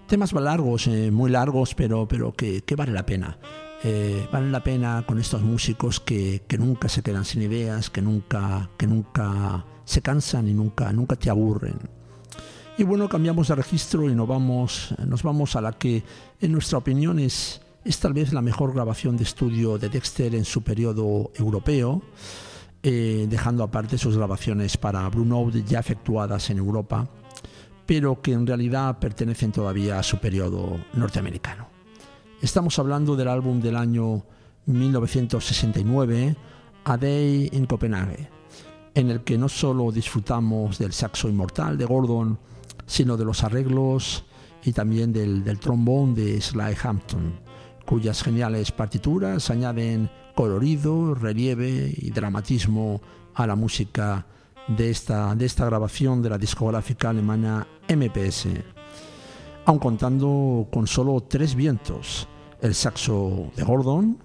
Temas 0.08 0.32
largos, 0.32 0.88
eh, 0.88 1.12
muy 1.12 1.30
largos, 1.30 1.76
pero, 1.76 2.08
pero 2.08 2.32
que, 2.32 2.62
que 2.62 2.78
vale 2.78 2.94
la 2.94 3.06
pena. 3.06 3.38
Eh, 3.84 4.26
vale 4.32 4.50
la 4.50 4.64
pena 4.64 5.04
con 5.06 5.20
estos 5.20 5.42
músicos 5.42 6.00
que, 6.00 6.44
que, 6.48 6.58
nunca 6.58 6.88
se 6.88 7.02
quedan 7.02 7.26
sin 7.26 7.42
ideas, 7.42 7.90
que 7.90 8.02
nunca, 8.02 8.70
que 8.78 8.88
nunca 8.88 9.66
se 9.84 10.02
cansan 10.02 10.48
y 10.48 10.54
nunca, 10.54 10.94
nunca 10.94 11.18
te 11.18 11.30
aburren. 11.30 11.78
Y 12.78 12.84
bueno, 12.84 13.10
cambiamos 13.10 13.50
de 13.50 13.56
registro 13.56 14.10
y 14.10 14.16
nos 14.16 14.26
vamos, 14.26 14.96
nos 15.06 15.22
vamos 15.22 15.58
a 15.58 15.62
la 15.62 15.74
que, 15.74 16.02
en 16.40 16.54
nuestra 16.54 16.78
opinión, 16.78 17.20
es, 17.20 17.60
es 17.84 18.00
tal 18.00 18.14
vez 18.14 18.32
la 18.32 18.42
mejor 18.42 18.74
grabación 18.74 19.18
de 19.18 19.26
estudio 19.26 19.78
de 19.78 19.90
Dexter 19.90 20.34
en 20.34 20.46
su 20.46 20.62
periodo 20.62 21.32
europeo, 21.36 22.04
eh, 22.82 23.28
dejando 23.30 23.64
aparte 23.64 23.98
sus 23.98 24.16
grabaciones 24.16 24.78
para 24.78 25.08
Bruno 25.10 25.50
ya 25.50 25.80
efectuadas 25.80 26.50
en 26.50 26.60
Europa, 26.60 27.10
pero 27.86 28.22
que 28.22 28.32
en 28.32 28.48
realidad 28.48 29.00
pertenecen 29.00 29.52
todavía 29.52 30.00
a 30.00 30.04
su 30.04 30.18
periodo 30.20 30.80
norteamericano. 30.94 31.68
Estamos 32.42 32.80
hablando 32.80 33.18
del 33.18 33.28
álbum 33.28 33.60
del 33.60 33.76
año 33.76 34.24
1969, 34.66 36.38
A 36.86 36.96
Day 36.96 37.50
in 37.52 37.66
Copenhague, 37.66 38.30
en 38.96 39.10
el 39.10 39.26
que 39.26 39.38
no 39.38 39.50
solo 39.50 39.92
disfrutamos 39.92 40.78
del 40.78 40.94
saxo 40.94 41.28
inmortal 41.28 41.78
de 41.78 41.84
Gordon, 41.84 42.40
sino 42.86 43.18
de 43.18 43.26
los 43.26 43.44
arreglos 43.44 44.24
y 44.64 44.72
también 44.72 45.12
del, 45.12 45.44
del 45.44 45.60
trombón 45.60 46.16
de 46.16 46.40
Sly 46.40 46.78
Hampton, 46.82 47.42
cuyas 47.86 48.24
geniales 48.24 48.72
partituras 48.72 49.50
añaden 49.50 50.10
colorido, 50.40 51.16
relieve 51.16 51.94
y 51.98 52.12
dramatismo 52.12 53.02
a 53.36 53.46
la 53.46 53.58
música 53.58 54.26
de 54.70 54.90
esta, 54.90 55.36
de 55.36 55.46
esta 55.46 55.66
grabación 55.66 56.22
de 56.22 56.30
la 56.30 56.38
discográfica 56.38 57.10
alemana 57.10 57.68
MPS 57.90 58.48
aun 59.66 59.80
contando 59.80 60.66
con 60.72 60.88
solo 60.88 61.20
tres 61.28 61.56
vientos, 61.56 62.26
el 62.62 62.74
saxo 62.74 63.52
de 63.54 63.64
Gordon, 63.64 64.18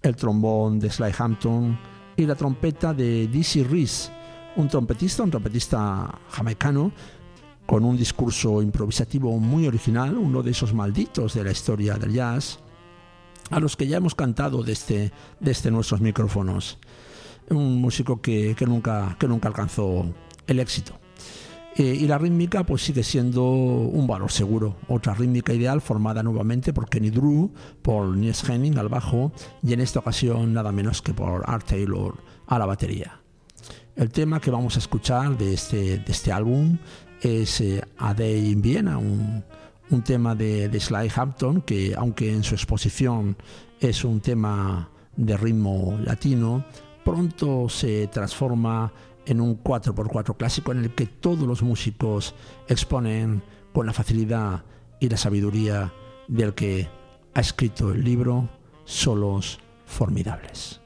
el 0.00 0.16
trombón 0.16 0.80
de 0.80 0.88
Sly 0.88 1.12
Hampton 1.18 1.78
y 2.16 2.24
la 2.24 2.34
trompeta 2.34 2.94
de 2.94 3.28
Dizzy 3.28 3.62
Reese, 3.62 4.10
un 4.56 4.68
trompetista, 4.68 5.22
un 5.22 5.30
trompetista 5.30 6.18
jamaicano 6.30 6.92
con 7.66 7.84
un 7.84 7.94
discurso 7.94 8.62
improvisativo 8.62 9.38
muy 9.38 9.66
original, 9.66 10.16
uno 10.16 10.42
de 10.42 10.50
esos 10.52 10.72
malditos 10.72 11.34
de 11.34 11.44
la 11.44 11.50
historia 11.50 11.96
del 11.96 12.14
jazz, 12.14 12.58
a 13.50 13.60
los 13.60 13.76
que 13.76 13.86
ya 13.86 13.96
hemos 13.98 14.14
cantado 14.14 14.62
desde, 14.62 15.12
desde 15.40 15.70
nuestros 15.70 16.00
micrófonos. 16.00 16.78
Un 17.50 17.80
músico 17.80 18.20
que, 18.20 18.54
que, 18.56 18.66
nunca, 18.66 19.16
que 19.18 19.28
nunca 19.28 19.48
alcanzó 19.48 20.06
el 20.46 20.60
éxito. 20.60 20.98
Eh, 21.78 21.94
y 21.94 22.08
la 22.08 22.18
rítmica 22.18 22.64
pues 22.64 22.82
sigue 22.82 23.04
siendo 23.04 23.44
un 23.44 24.08
valor 24.08 24.32
seguro. 24.32 24.76
Otra 24.88 25.14
rítmica 25.14 25.54
ideal 25.54 25.80
formada 25.80 26.24
nuevamente 26.24 26.72
por 26.72 26.88
Kenny 26.88 27.10
Drew, 27.10 27.52
por 27.82 28.16
Niels 28.16 28.48
Henning 28.48 28.76
al 28.78 28.88
bajo 28.88 29.30
y 29.62 29.74
en 29.74 29.80
esta 29.80 30.00
ocasión 30.00 30.52
nada 30.52 30.72
menos 30.72 31.00
que 31.02 31.14
por 31.14 31.48
Art 31.48 31.66
Taylor 31.66 32.16
a 32.48 32.58
la 32.58 32.66
batería. 32.66 33.20
El 33.94 34.10
tema 34.10 34.40
que 34.40 34.50
vamos 34.50 34.74
a 34.74 34.80
escuchar 34.80 35.38
de 35.38 35.54
este, 35.54 35.98
de 35.98 36.12
este 36.12 36.32
álbum 36.32 36.78
es 37.20 37.60
eh, 37.60 37.82
A 37.96 38.12
Day 38.12 38.50
in 38.50 38.60
Vienna, 38.60 38.98
un 39.90 40.02
tema 40.02 40.34
de, 40.34 40.68
de 40.68 40.80
Sly 40.80 41.10
Hampton 41.14 41.62
que 41.62 41.94
aunque 41.96 42.32
en 42.32 42.42
su 42.42 42.54
exposición 42.54 43.36
es 43.80 44.04
un 44.04 44.20
tema 44.20 44.90
de 45.16 45.36
ritmo 45.36 45.98
latino, 46.04 46.64
pronto 47.04 47.68
se 47.68 48.06
transforma 48.08 48.92
en 49.26 49.40
un 49.40 49.62
4x4 49.62 50.36
clásico 50.36 50.72
en 50.72 50.78
el 50.84 50.94
que 50.94 51.06
todos 51.06 51.46
los 51.46 51.62
músicos 51.62 52.34
exponen 52.68 53.42
con 53.72 53.86
la 53.86 53.92
facilidad 53.92 54.64
y 55.00 55.08
la 55.08 55.16
sabiduría 55.16 55.92
del 56.28 56.54
que 56.54 56.88
ha 57.34 57.40
escrito 57.40 57.92
el 57.92 58.04
libro 58.04 58.48
Solos 58.84 59.60
Formidables. 59.84 60.80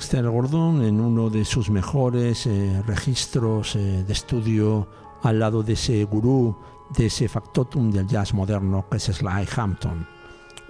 Dexter 0.00 0.30
Gordon 0.30 0.82
en 0.82 0.98
uno 0.98 1.28
de 1.28 1.44
sus 1.44 1.68
mejores 1.68 2.46
eh, 2.46 2.82
registros 2.86 3.76
eh, 3.76 4.02
de 4.02 4.12
estudio 4.14 4.88
al 5.22 5.38
lado 5.38 5.62
de 5.62 5.74
ese 5.74 6.04
gurú, 6.04 6.56
de 6.96 7.04
ese 7.04 7.28
factotum 7.28 7.90
del 7.90 8.06
jazz 8.06 8.32
moderno 8.32 8.86
que 8.90 8.96
es 8.96 9.02
Sly 9.02 9.46
Hampton. 9.54 10.06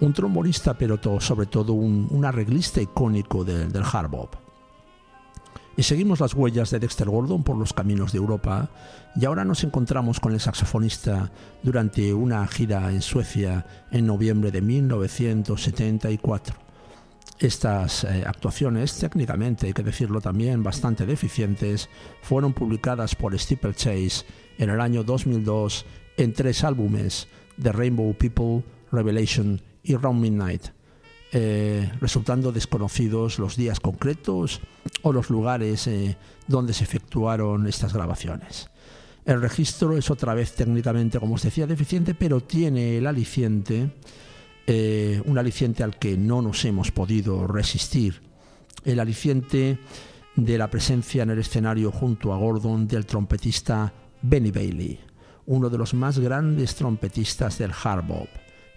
Un 0.01 0.13
trombonista, 0.13 0.75
pero 0.75 0.99
sobre 1.21 1.47
todo 1.47 1.75
un, 1.75 2.25
arreglista 2.25 2.83
icónico 2.83 3.45
del 3.45 3.85
hard 3.85 4.11
bop. 4.11 4.35
Y 5.77 5.85
seguimos 5.85 6.19
las 6.19 6.35
huellas 6.35 6.73
de 6.73 6.81
Dexter 6.81 7.09
Gordon 7.09 7.45
por 7.45 7.57
los 7.57 7.73
caminos 7.73 8.11
de 8.11 8.19
Europa 8.19 8.69
y 9.15 9.27
ahora 9.27 9.45
nos 9.45 9.63
encontramos 9.63 10.19
con 10.19 10.33
el 10.33 10.41
saxofonista 10.41 11.31
durante 11.63 12.13
una 12.13 12.45
gira 12.49 12.91
en 12.91 13.01
Suecia 13.01 13.65
en 13.93 14.07
noviembre 14.07 14.51
de 14.51 14.61
1974 14.61 16.70
estas 17.41 18.05
eh, 18.05 18.25
actuaciones, 18.27 18.99
técnicamente 18.99 19.67
hay 19.67 19.73
que 19.73 19.83
decirlo 19.83 20.21
también 20.21 20.63
bastante 20.63 21.07
deficientes, 21.07 21.89
fueron 22.21 22.53
publicadas 22.53 23.15
por 23.15 23.37
Steeplechase 23.39 24.27
en 24.59 24.71
el 24.71 24.81
año 24.81 25.05
2002 25.05 25.87
en 26.19 26.35
tres 26.35 26.65
álbumes, 26.65 27.29
The 27.61 27.73
Rainbow 27.73 28.13
People, 28.15 28.63
Revelation 28.93 29.61
y 29.83 29.97
Round 29.97 30.21
Midnight, 30.21 30.67
eh, 31.33 31.91
resultando 32.01 32.53
desconocidos 32.53 33.39
los 33.39 33.57
días 33.57 33.81
concretos 33.81 34.61
o 35.03 35.13
los 35.13 35.31
lugares 35.31 35.87
eh, 35.87 36.19
donde 36.47 36.75
se 36.75 36.85
efectuaron 36.85 37.67
estas 37.67 37.95
grabaciones. 37.95 38.69
El 39.25 39.41
registro 39.41 39.97
es 39.97 40.11
otra 40.11 40.35
vez 40.35 40.55
técnicamente, 40.55 41.21
como 41.21 41.35
os 41.35 41.43
decía, 41.43 41.67
deficiente, 41.67 42.15
pero 42.15 42.41
tiene 42.41 42.99
el 42.99 43.07
aliciente 43.07 43.91
eh, 44.73 45.21
un 45.25 45.37
aliciente 45.37 45.83
al 45.83 45.99
que 45.99 46.17
no 46.17 46.41
nos 46.41 46.65
hemos 46.65 46.93
podido 46.93 47.49
resistir, 47.49 48.23
el 48.85 49.01
aliciente 49.01 49.81
de 50.37 50.59
la 50.59 50.71
presencia 50.71 51.25
en 51.25 51.31
el 51.31 51.41
escenario 51.41 51.91
junto 51.91 52.33
a 52.33 52.37
Gordon 52.37 52.87
del 52.87 53.05
trompetista 53.05 53.93
Benny 54.23 54.53
Bailey, 54.53 55.01
uno 55.47 55.69
de 55.71 55.77
los 55.77 55.93
más 55.95 56.21
grandes 56.21 56.77
trompetistas 56.77 57.59
del 57.59 57.73
hard 57.73 58.07
bop, 58.07 58.29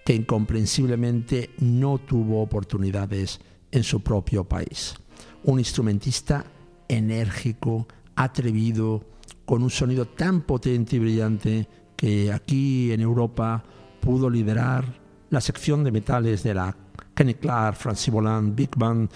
que 0.04 0.16
incomprensiblemente 0.16 1.50
no 1.60 1.98
tuvo 1.98 2.42
oportunidades 2.42 3.38
en 3.70 3.84
su 3.84 4.00
propio 4.00 4.42
país. 4.42 4.96
Un 5.44 5.60
instrumentista 5.60 6.44
enérgico, 6.88 7.86
atrevido, 8.16 9.04
con 9.44 9.62
un 9.62 9.70
sonido 9.70 10.06
tan 10.06 10.40
potente 10.40 10.96
y 10.96 10.98
brillante 10.98 11.68
que 11.94 12.32
aquí 12.32 12.90
en 12.90 13.00
Europa 13.00 13.62
pudo 14.00 14.28
liderar 14.28 15.03
la 15.34 15.40
sección 15.40 15.84
de 15.84 15.92
metales 15.92 16.42
de 16.42 16.54
la 16.54 16.74
Kenny 17.14 17.34
Clark, 17.34 17.76
Francis 17.76 18.12
Boland, 18.12 18.54
Big 18.54 18.70
Band 18.76 19.10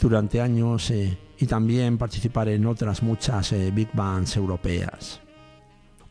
durante 0.00 0.40
años 0.40 0.90
eh, 0.90 1.18
y 1.38 1.46
también 1.46 1.98
participar 1.98 2.48
en 2.48 2.66
otras 2.66 3.02
muchas 3.02 3.52
eh, 3.52 3.70
big 3.70 3.88
bands 3.92 4.36
europeas. 4.36 5.20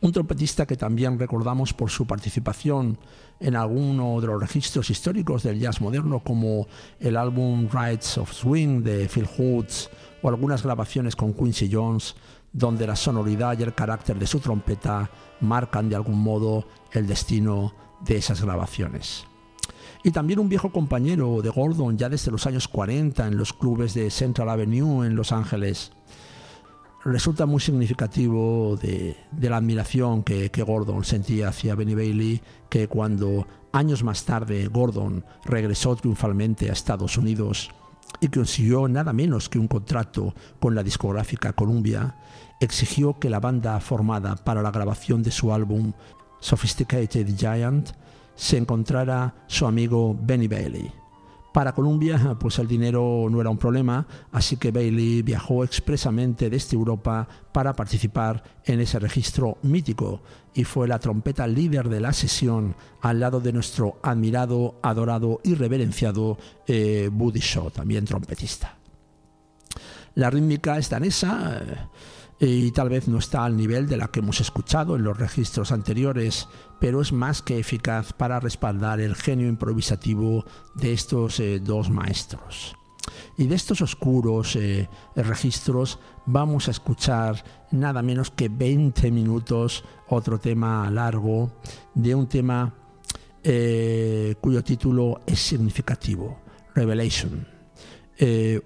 Un 0.00 0.12
trompetista 0.12 0.66
que 0.66 0.76
también 0.76 1.18
recordamos 1.18 1.72
por 1.72 1.90
su 1.90 2.06
participación 2.06 2.98
en 3.40 3.56
alguno 3.56 4.20
de 4.20 4.26
los 4.26 4.40
registros 4.40 4.90
históricos 4.90 5.42
del 5.42 5.58
jazz 5.58 5.80
moderno 5.80 6.20
como 6.20 6.66
el 7.00 7.16
álbum 7.16 7.68
Rights 7.72 8.18
of 8.18 8.32
Swing 8.32 8.82
de 8.82 9.08
Phil 9.08 9.26
Hoods 9.26 9.90
o 10.22 10.28
algunas 10.28 10.62
grabaciones 10.62 11.16
con 11.16 11.32
Quincy 11.32 11.70
Jones 11.72 12.14
donde 12.52 12.86
la 12.86 12.96
sonoridad 12.96 13.58
y 13.58 13.62
el 13.62 13.74
carácter 13.74 14.18
de 14.18 14.26
su 14.26 14.40
trompeta 14.40 15.10
marcan 15.40 15.88
de 15.88 15.96
algún 15.96 16.18
modo 16.18 16.66
el 16.92 17.06
destino 17.06 17.74
de 18.04 18.16
esas 18.16 18.42
grabaciones. 18.42 19.26
Y 20.06 20.12
también 20.12 20.38
un 20.38 20.48
viejo 20.48 20.70
compañero 20.70 21.42
de 21.42 21.50
Gordon 21.50 21.98
ya 21.98 22.08
desde 22.08 22.30
los 22.30 22.46
años 22.46 22.68
40 22.68 23.26
en 23.26 23.36
los 23.36 23.52
clubes 23.52 23.92
de 23.92 24.08
Central 24.08 24.48
Avenue 24.50 25.04
en 25.04 25.16
Los 25.16 25.32
Ángeles. 25.32 25.90
Resulta 27.04 27.44
muy 27.44 27.60
significativo 27.60 28.78
de, 28.80 29.16
la 29.40 29.56
admiración 29.56 30.22
que, 30.22 30.52
que, 30.52 30.62
Gordon 30.62 31.02
sentía 31.02 31.48
hacia 31.48 31.74
Benny 31.74 31.96
Bailey, 31.96 32.40
que 32.68 32.86
cuando 32.86 33.48
años 33.72 34.04
más 34.04 34.24
tarde 34.24 34.68
Gordon 34.68 35.24
regresó 35.44 35.96
triunfalmente 35.96 36.70
a 36.70 36.74
Estados 36.74 37.18
Unidos 37.18 37.72
y 38.20 38.28
consiguió 38.28 38.86
nada 38.86 39.12
menos 39.12 39.48
que 39.48 39.58
un 39.58 39.66
contrato 39.66 40.36
con 40.60 40.76
la 40.76 40.84
discográfica 40.84 41.52
Columbia, 41.52 42.14
exigió 42.60 43.18
que 43.18 43.28
la 43.28 43.40
banda 43.40 43.80
formada 43.80 44.36
para 44.36 44.62
la 44.62 44.70
grabación 44.70 45.24
de 45.24 45.32
su 45.32 45.52
álbum 45.52 45.94
Sophisticated 46.38 47.26
Giant, 47.36 47.90
se 48.36 48.58
encontrara 48.58 49.34
su 49.48 49.66
amigo 49.66 50.16
Benny 50.18 50.46
Bailey. 50.46 50.92
Para 51.52 51.74
Columbia, 51.74 52.36
pues 52.38 52.58
el 52.58 52.68
dinero 52.68 53.28
no 53.30 53.40
era 53.40 53.48
un 53.48 53.56
problema, 53.56 54.06
así 54.30 54.58
que 54.58 54.70
Bailey 54.70 55.22
viajó 55.22 55.64
expresamente 55.64 56.50
desde 56.50 56.76
Europa 56.76 57.26
para 57.50 57.72
participar 57.72 58.44
en 58.66 58.80
ese 58.80 58.98
registro 58.98 59.56
mítico 59.62 60.20
y 60.52 60.64
fue 60.64 60.86
la 60.86 60.98
trompeta 60.98 61.46
líder 61.46 61.88
de 61.88 62.00
la 62.00 62.12
sesión 62.12 62.76
al 63.00 63.20
lado 63.20 63.40
de 63.40 63.54
nuestro 63.54 63.98
admirado, 64.02 64.78
adorado 64.82 65.40
y 65.44 65.54
reverenciado 65.54 66.36
eh, 66.66 67.08
Buddy 67.10 67.40
Shaw, 67.40 67.70
también 67.70 68.04
trompetista. 68.04 68.76
La 70.14 70.28
rítmica 70.28 70.76
es 70.76 70.90
danesa. 70.90 71.88
Eh, 72.38 72.48
y 72.48 72.70
tal 72.70 72.90
vez 72.90 73.08
no 73.08 73.18
está 73.18 73.46
al 73.46 73.56
nivel 73.56 73.88
de 73.88 73.96
la 73.96 74.08
que 74.08 74.20
hemos 74.20 74.42
escuchado 74.42 74.96
en 74.96 75.04
los 75.04 75.16
registros 75.16 75.72
anteriores, 75.72 76.48
pero 76.80 77.00
es 77.00 77.12
más 77.12 77.42
que 77.42 77.58
eficaz 77.58 78.12
para 78.12 78.40
respaldar 78.40 79.00
el 79.00 79.14
genio 79.14 79.48
improvisativo 79.48 80.44
de 80.74 80.92
estos 80.92 81.40
eh, 81.40 81.60
dos 81.60 81.90
maestros. 81.90 82.76
Y 83.38 83.46
de 83.46 83.54
estos 83.54 83.80
oscuros 83.82 84.56
eh, 84.56 84.88
registros 85.14 85.98
vamos 86.26 86.68
a 86.68 86.72
escuchar 86.72 87.44
nada 87.70 88.02
menos 88.02 88.30
que 88.30 88.48
20 88.48 89.10
minutos, 89.10 89.84
otro 90.08 90.38
tema 90.38 90.90
largo, 90.90 91.52
de 91.94 92.14
un 92.14 92.28
tema 92.28 92.74
eh, 93.42 94.34
cuyo 94.40 94.64
título 94.64 95.20
es 95.26 95.38
significativo, 95.38 96.40
Revelation, 96.74 97.46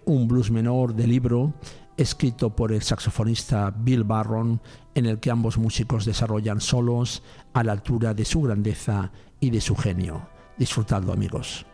un 0.05 0.29
blues 0.29 0.51
menor 0.51 0.95
de 0.95 1.09
libro 1.09 1.55
escrito 2.01 2.55
por 2.55 2.73
el 2.73 2.83
saxofonista 2.83 3.71
Bill 3.77 4.05
Barron, 4.05 4.61
en 4.95 5.07
el 5.07 5.21
que 5.21 5.31
ambos 5.31 5.59
músicos 5.59 6.05
desarrollan 6.05 6.61
solos 6.61 7.23
a 7.53 7.65
la 7.65 7.73
altura 7.73 8.15
de 8.15 8.25
su 8.25 8.43
grandeza 8.43 9.13
y 9.41 9.51
de 9.51 9.61
su 9.61 9.77
genio. 9.77 10.29
Disfrutadlo 10.59 11.13
amigos. 11.13 11.67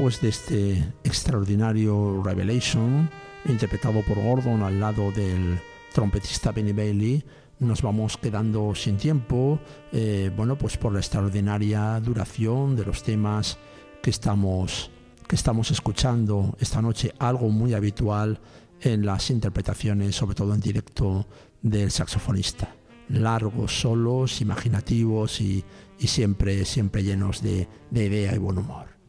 Después 0.00 0.22
de 0.22 0.28
este 0.30 0.94
extraordinario 1.04 2.22
Revelation, 2.24 3.10
interpretado 3.44 4.00
por 4.00 4.18
Gordon 4.18 4.62
al 4.62 4.80
lado 4.80 5.12
del 5.12 5.60
trompetista 5.92 6.52
Benny 6.52 6.72
Bailey, 6.72 7.22
nos 7.58 7.82
vamos 7.82 8.16
quedando 8.16 8.74
sin 8.74 8.96
tiempo, 8.96 9.60
eh, 9.92 10.30
bueno, 10.34 10.56
pues 10.56 10.78
por 10.78 10.94
la 10.94 11.00
extraordinaria 11.00 12.00
duración 12.00 12.76
de 12.76 12.86
los 12.86 13.02
temas 13.02 13.58
que 14.02 14.08
estamos, 14.08 14.90
que 15.28 15.36
estamos 15.36 15.70
escuchando 15.70 16.56
esta 16.58 16.80
noche, 16.80 17.12
algo 17.18 17.50
muy 17.50 17.74
habitual 17.74 18.40
en 18.80 19.04
las 19.04 19.28
interpretaciones, 19.28 20.16
sobre 20.16 20.34
todo 20.34 20.54
en 20.54 20.60
directo, 20.60 21.26
del 21.60 21.90
saxofonista. 21.90 22.74
Largos, 23.10 23.78
solos, 23.82 24.40
imaginativos 24.40 25.42
y, 25.42 25.62
y 25.98 26.06
siempre, 26.06 26.64
siempre 26.64 27.02
llenos 27.02 27.42
de, 27.42 27.68
de 27.90 28.06
idea 28.06 28.34
y 28.34 28.38
buen 28.38 28.56
humor. 28.56 28.99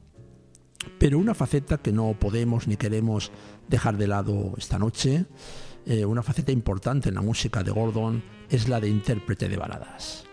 Pero 0.97 1.19
una 1.19 1.33
faceta 1.33 1.77
que 1.77 1.91
no 1.91 2.15
podemos 2.19 2.67
ni 2.67 2.77
queremos 2.77 3.31
dejar 3.67 3.97
de 3.97 4.07
lado 4.07 4.53
esta 4.57 4.79
noche, 4.79 5.25
eh, 5.85 6.05
una 6.05 6.23
faceta 6.23 6.51
importante 6.51 7.09
en 7.09 7.15
la 7.15 7.21
música 7.21 7.63
de 7.63 7.71
Gordon, 7.71 8.23
es 8.49 8.67
la 8.67 8.79
de 8.79 8.89
intérprete 8.89 9.49
de 9.49 9.57
baladas. 9.57 10.25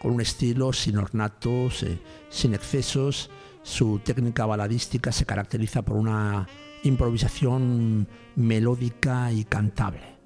Con 0.00 0.12
un 0.12 0.20
estilo 0.20 0.72
sin 0.72 0.98
ornatos, 0.98 1.82
eh, 1.82 1.98
sin 2.28 2.54
excesos, 2.54 3.30
su 3.62 4.00
técnica 4.04 4.46
baladística 4.46 5.10
se 5.10 5.26
caracteriza 5.26 5.82
por 5.82 5.96
una 5.96 6.46
improvisación 6.84 8.06
melódica 8.36 9.32
y 9.32 9.44
cantable, 9.44 10.18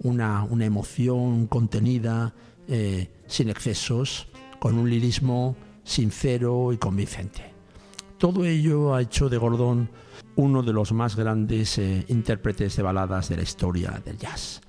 una, 0.00 0.44
una 0.44 0.66
emoción 0.66 1.48
contenida, 1.48 2.34
eh, 2.68 3.10
sin 3.26 3.48
excesos, 3.48 4.28
con 4.60 4.78
un 4.78 4.88
lirismo 4.88 5.56
sincero 5.82 6.72
y 6.72 6.76
convincente. 6.76 7.55
Todo 8.18 8.46
ello 8.46 8.94
ha 8.94 9.02
hecho 9.02 9.28
de 9.28 9.36
Gordon 9.36 9.90
uno 10.36 10.62
de 10.62 10.72
los 10.72 10.92
más 10.92 11.16
grandes 11.16 11.78
eh, 11.78 12.04
intérpretes 12.08 12.76
de 12.76 12.82
baladas 12.82 13.28
de 13.28 13.36
la 13.36 13.42
historia 13.42 14.00
del 14.04 14.16
jazz. 14.16 14.62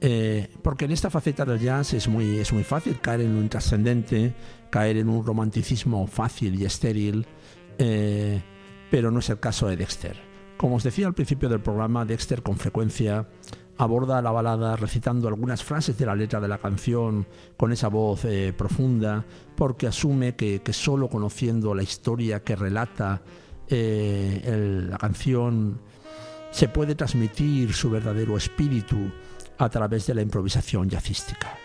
Eh, 0.00 0.48
porque 0.62 0.84
en 0.84 0.92
esta 0.92 1.10
faceta 1.10 1.44
del 1.44 1.58
jazz 1.58 1.94
es 1.94 2.08
muy, 2.08 2.38
es 2.38 2.52
muy 2.52 2.64
fácil 2.64 3.00
caer 3.00 3.22
en 3.22 3.36
un 3.36 3.48
trascendente, 3.48 4.34
caer 4.70 4.98
en 4.98 5.08
un 5.08 5.26
romanticismo 5.26 6.06
fácil 6.06 6.60
y 6.60 6.64
estéril, 6.64 7.26
eh, 7.78 8.42
pero 8.90 9.10
no 9.10 9.18
es 9.18 9.30
el 9.30 9.40
caso 9.40 9.66
de 9.66 9.76
Dexter. 9.76 10.16
Como 10.56 10.76
os 10.76 10.84
decía 10.84 11.06
al 11.06 11.14
principio 11.14 11.48
del 11.48 11.60
programa, 11.60 12.04
Dexter 12.04 12.42
con 12.42 12.56
frecuencia 12.56 13.28
aborda 13.78 14.22
la 14.22 14.30
balada 14.30 14.76
recitando 14.76 15.26
algunas 15.26 15.64
frases 15.64 15.96
de 15.98 16.06
la 16.06 16.14
letra 16.14 16.40
de 16.40 16.48
la 16.48 16.58
canción 16.58 17.26
con 17.56 17.72
esa 17.72 17.88
voz 17.88 18.26
profunda, 18.56 19.24
porque 19.60 19.86
asume 19.86 20.36
que, 20.36 20.62
solo 20.72 21.10
conociendo 21.10 21.74
la 21.74 21.82
historia 21.82 22.42
que 22.42 22.56
relata 22.56 23.20
eh, 23.68 24.86
la 24.88 24.96
canción 24.96 25.82
se 26.50 26.68
puede 26.68 26.94
transmitir 26.94 27.74
su 27.74 27.90
verdadero 27.90 28.38
espíritu 28.38 29.12
a 29.58 29.68
través 29.68 30.06
de 30.06 30.14
la 30.14 30.22
improvisación 30.22 30.88
jazzística. 30.88 31.58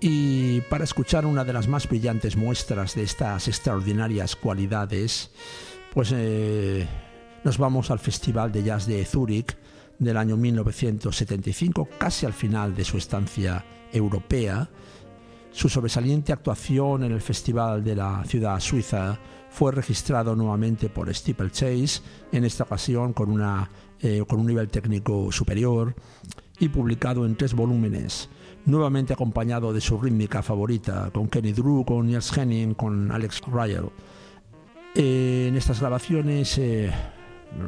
Y 0.00 0.62
para 0.70 0.84
escuchar 0.84 1.26
una 1.26 1.44
de 1.44 1.52
las 1.52 1.68
más 1.68 1.86
brillantes 1.86 2.34
muestras 2.34 2.94
de 2.94 3.02
estas 3.02 3.46
extraordinarias 3.46 4.34
cualidades, 4.34 5.30
pues 5.92 6.14
eh, 6.16 6.88
nos 7.44 7.58
vamos 7.58 7.90
al 7.90 7.98
Festival 7.98 8.52
de 8.52 8.62
Jazz 8.62 8.86
de 8.86 9.04
Zúrich, 9.04 9.54
del 9.98 10.16
año 10.16 10.38
1975, 10.38 11.90
casi 11.98 12.24
al 12.24 12.32
final 12.32 12.74
de 12.74 12.86
su 12.86 12.96
estancia 12.96 13.66
europea. 13.92 14.70
Su 15.50 15.68
sobresaliente 15.68 16.32
actuación 16.32 17.04
en 17.04 17.12
el 17.12 17.20
Festival 17.20 17.82
de 17.82 17.96
la 17.96 18.22
ciudad 18.24 18.60
suiza 18.60 19.18
fue 19.50 19.72
registrado 19.72 20.36
nuevamente 20.36 20.88
por 20.88 21.12
Steeplechase, 21.12 22.02
en 22.32 22.44
esta 22.44 22.64
ocasión 22.64 23.14
eh, 24.00 24.24
con 24.28 24.40
un 24.40 24.46
nivel 24.46 24.68
técnico 24.68 25.32
superior, 25.32 25.94
y 26.60 26.68
publicado 26.68 27.24
en 27.24 27.36
tres 27.36 27.54
volúmenes, 27.54 28.28
nuevamente 28.66 29.12
acompañado 29.12 29.72
de 29.72 29.80
su 29.80 29.98
rítmica 29.98 30.42
favorita, 30.42 31.10
con 31.12 31.28
Kenny 31.28 31.52
Drew, 31.52 31.84
con 31.84 32.06
Niels 32.06 32.36
Henning, 32.36 32.74
con 32.74 33.10
Alex 33.10 33.42
Ryle. 33.46 33.90
En 34.94 35.56
estas 35.56 35.80
grabaciones 35.80 36.58
eh, 36.58 36.92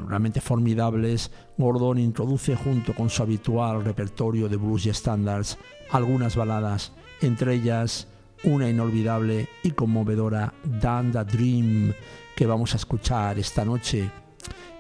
realmente 0.08 0.40
formidables, 0.40 1.30
Gordon 1.56 1.98
introduce 1.98 2.56
junto 2.56 2.94
con 2.94 3.08
su 3.08 3.22
habitual 3.22 3.84
repertorio 3.84 4.48
de 4.48 4.56
blues 4.56 4.86
y 4.86 4.90
standards 4.92 5.58
algunas 5.90 6.36
baladas, 6.36 6.92
entre 7.20 7.54
ellas 7.54 8.08
una 8.44 8.68
inolvidable 8.68 9.48
y 9.62 9.72
conmovedora 9.72 10.52
Dan 10.64 11.12
the 11.12 11.24
Dream 11.24 11.92
que 12.34 12.46
vamos 12.46 12.72
a 12.72 12.76
escuchar 12.76 13.38
esta 13.38 13.64
noche. 13.64 14.10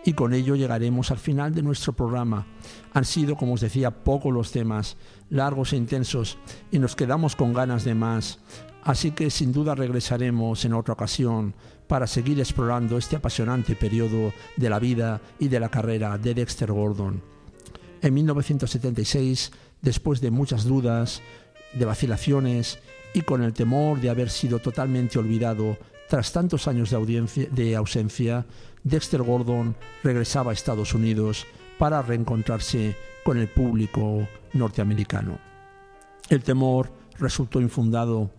Y 0.04 0.14
con 0.14 0.32
ello 0.32 0.56
llegaremos 0.56 1.10
al 1.10 1.18
final 1.18 1.54
de 1.54 1.62
nuestro 1.62 1.92
programa. 1.92 2.46
Han 2.94 3.04
sido, 3.04 3.36
como 3.36 3.52
os 3.52 3.60
decía, 3.60 3.90
pocos 3.90 4.32
los 4.32 4.50
temas, 4.50 4.96
largos 5.28 5.74
e 5.74 5.76
intensos, 5.76 6.38
y 6.70 6.78
nos 6.78 6.96
quedamos 6.96 7.36
con 7.36 7.52
ganas 7.52 7.84
de 7.84 7.94
más. 7.94 8.38
Así 8.82 9.10
que 9.10 9.28
sin 9.28 9.52
duda 9.52 9.74
regresaremos 9.74 10.64
en 10.64 10.72
otra 10.72 10.94
ocasión 10.94 11.54
para 11.86 12.06
seguir 12.06 12.40
explorando 12.40 12.96
este 12.96 13.16
apasionante 13.16 13.76
periodo 13.76 14.32
de 14.56 14.70
la 14.70 14.78
vida 14.78 15.20
y 15.38 15.48
de 15.48 15.60
la 15.60 15.68
carrera 15.68 16.16
de 16.16 16.32
Dexter 16.32 16.72
Gordon. 16.72 17.22
En 18.00 18.14
1976, 18.14 19.52
después 19.82 20.22
de 20.22 20.30
muchas 20.30 20.64
dudas, 20.64 21.20
de 21.72 21.84
vacilaciones 21.84 22.78
y 23.12 23.22
con 23.22 23.42
el 23.42 23.52
temor 23.52 24.00
de 24.00 24.10
haber 24.10 24.30
sido 24.30 24.58
totalmente 24.58 25.18
olvidado 25.18 25.76
tras 26.10 26.32
tantos 26.32 26.66
años 26.66 26.90
de, 26.90 27.76
ausencia, 27.76 28.44
Dexter 28.82 29.22
Gordon 29.22 29.76
regresaba 30.02 30.50
a 30.50 30.54
Estados 30.54 30.92
Unidos 30.92 31.46
para 31.78 32.02
reencontrarse 32.02 32.96
con 33.22 33.38
el 33.38 33.46
público 33.46 34.26
norteamericano. 34.52 35.38
El 36.28 36.42
temor 36.42 36.92
resultó 37.18 37.60
infundado 37.60 38.32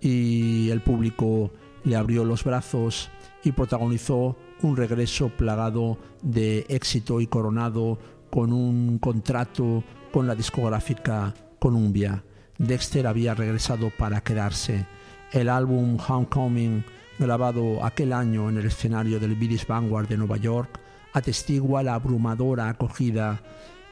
y 0.00 0.70
el 0.70 0.80
público 0.80 1.50
le 1.84 1.96
abrió 1.96 2.24
los 2.24 2.42
brazos 2.42 3.10
y 3.44 3.52
protagonizó 3.52 4.38
un 4.62 4.78
regreso 4.78 5.28
plagado 5.28 5.98
de 6.22 6.64
éxito 6.70 7.20
y 7.20 7.26
coronado 7.26 7.98
con 8.30 8.50
un 8.50 8.98
contrato 8.98 9.84
con 10.10 10.26
la 10.26 10.34
discográfica 10.34 11.34
Columbia. 11.58 12.24
Dexter 12.60 13.06
había 13.06 13.34
regresado 13.34 13.90
para 13.90 14.20
quedarse. 14.20 14.86
El 15.32 15.48
álbum 15.48 15.96
Homecoming, 15.96 16.84
grabado 17.18 17.82
aquel 17.82 18.12
año 18.12 18.50
en 18.50 18.58
el 18.58 18.66
escenario 18.66 19.18
del 19.18 19.34
British 19.34 19.66
Vanguard 19.66 20.08
de 20.08 20.18
Nueva 20.18 20.36
York, 20.36 20.78
atestigua 21.14 21.82
la 21.82 21.94
abrumadora 21.94 22.68
acogida 22.68 23.42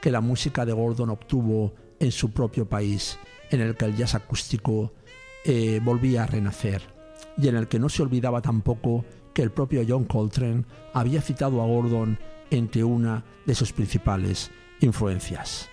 que 0.01 0.11
la 0.11 0.21
música 0.21 0.67
de 0.67 0.73
Gordon 0.73 1.09
obtuvo 1.09 1.73
en 1.99 2.11
su 2.11 2.31
propio 2.31 2.69
país, 2.69 3.17
en 3.49 3.61
el 3.61 3.75
que 3.75 3.85
el 3.85 3.95
jazz 3.95 4.13
acústico 4.13 4.93
eh, 5.45 5.81
volvía 5.83 6.23
a 6.23 6.27
renacer 6.27 6.83
y 7.37 7.47
en 7.47 7.55
el 7.55 7.67
que 7.67 7.79
no 7.79 7.89
se 7.89 8.03
olvidaba 8.03 8.41
tampoco 8.41 9.03
que 9.33 9.41
el 9.41 9.49
propio 9.49 9.83
John 9.87 10.05
Coltrane 10.05 10.65
había 10.93 11.21
citado 11.21 11.61
a 11.63 11.65
Gordon 11.65 12.19
entre 12.51 12.83
una 12.83 13.23
de 13.47 13.55
sus 13.55 13.73
principales 13.73 14.51
influencias. 14.79 15.69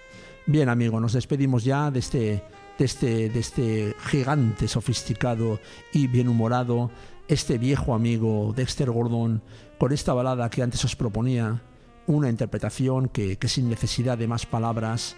Bien 0.47 0.70
amigo, 0.70 0.99
nos 0.99 1.12
despedimos 1.12 1.64
ya 1.64 1.90
de 1.90 1.99
este, 1.99 2.42
de 2.79 2.85
este, 2.85 3.29
de 3.29 3.39
este 3.39 3.97
gigante 4.07 4.68
sofisticado 4.68 5.61
y 5.93 6.07
bienhumorado, 6.07 6.91
este 7.29 7.59
viejo 7.59 7.95
amigo 7.95 8.53
Dexter 8.55 8.91
Gordon, 8.91 9.43
con 9.79 9.93
esta 9.93 10.12
balada 10.12 10.51
que 10.51 10.62
antes 10.62 10.85
os 10.85 10.97
proponía, 10.97 11.62
una 12.07 12.29
interpretación 12.29 13.09
que, 13.09 13.37
que 13.37 13.49
sin 13.49 13.68
necesidad 13.68 14.18
de 14.18 14.29
más 14.29 14.47
palabras 14.47 15.16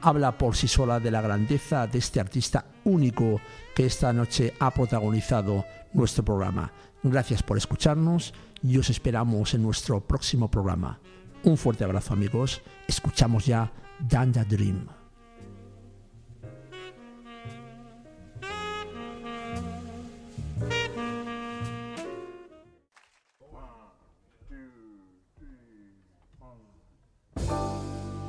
habla 0.00 0.36
por 0.36 0.56
sí 0.56 0.68
sola 0.68 1.00
de 1.00 1.10
la 1.10 1.22
grandeza 1.22 1.86
de 1.86 1.98
este 1.98 2.20
artista 2.20 2.66
único 2.84 3.40
que 3.74 3.86
esta 3.86 4.12
noche 4.12 4.54
ha 4.60 4.70
protagonizado 4.70 5.64
nuestro 5.92 6.24
programa. 6.24 6.72
Gracias 7.02 7.42
por 7.42 7.56
escucharnos 7.56 8.34
y 8.62 8.78
os 8.78 8.90
esperamos 8.90 9.54
en 9.54 9.62
nuestro 9.62 10.00
próximo 10.00 10.50
programa. 10.50 11.00
Un 11.42 11.56
fuerte 11.56 11.84
abrazo 11.84 12.14
amigos. 12.14 12.62
Escuchamos 12.86 13.46
ya 13.46 13.72
Danda 13.98 14.44
Dream. 14.44 15.03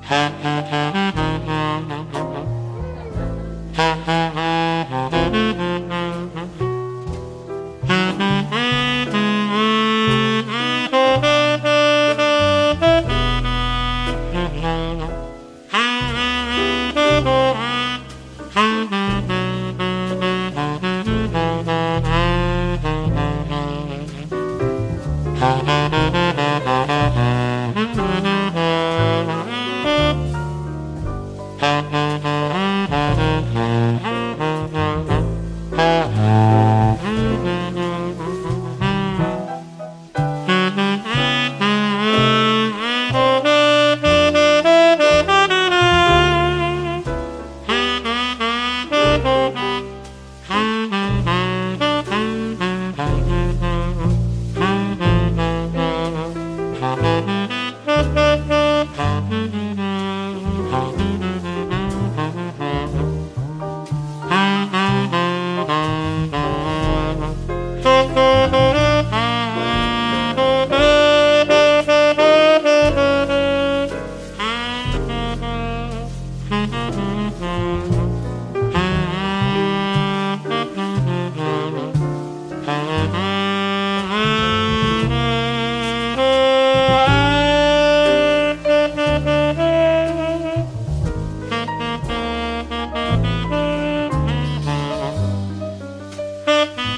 Mm-hmm. 0.08 0.55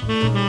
Mm-hmm. 0.08 0.47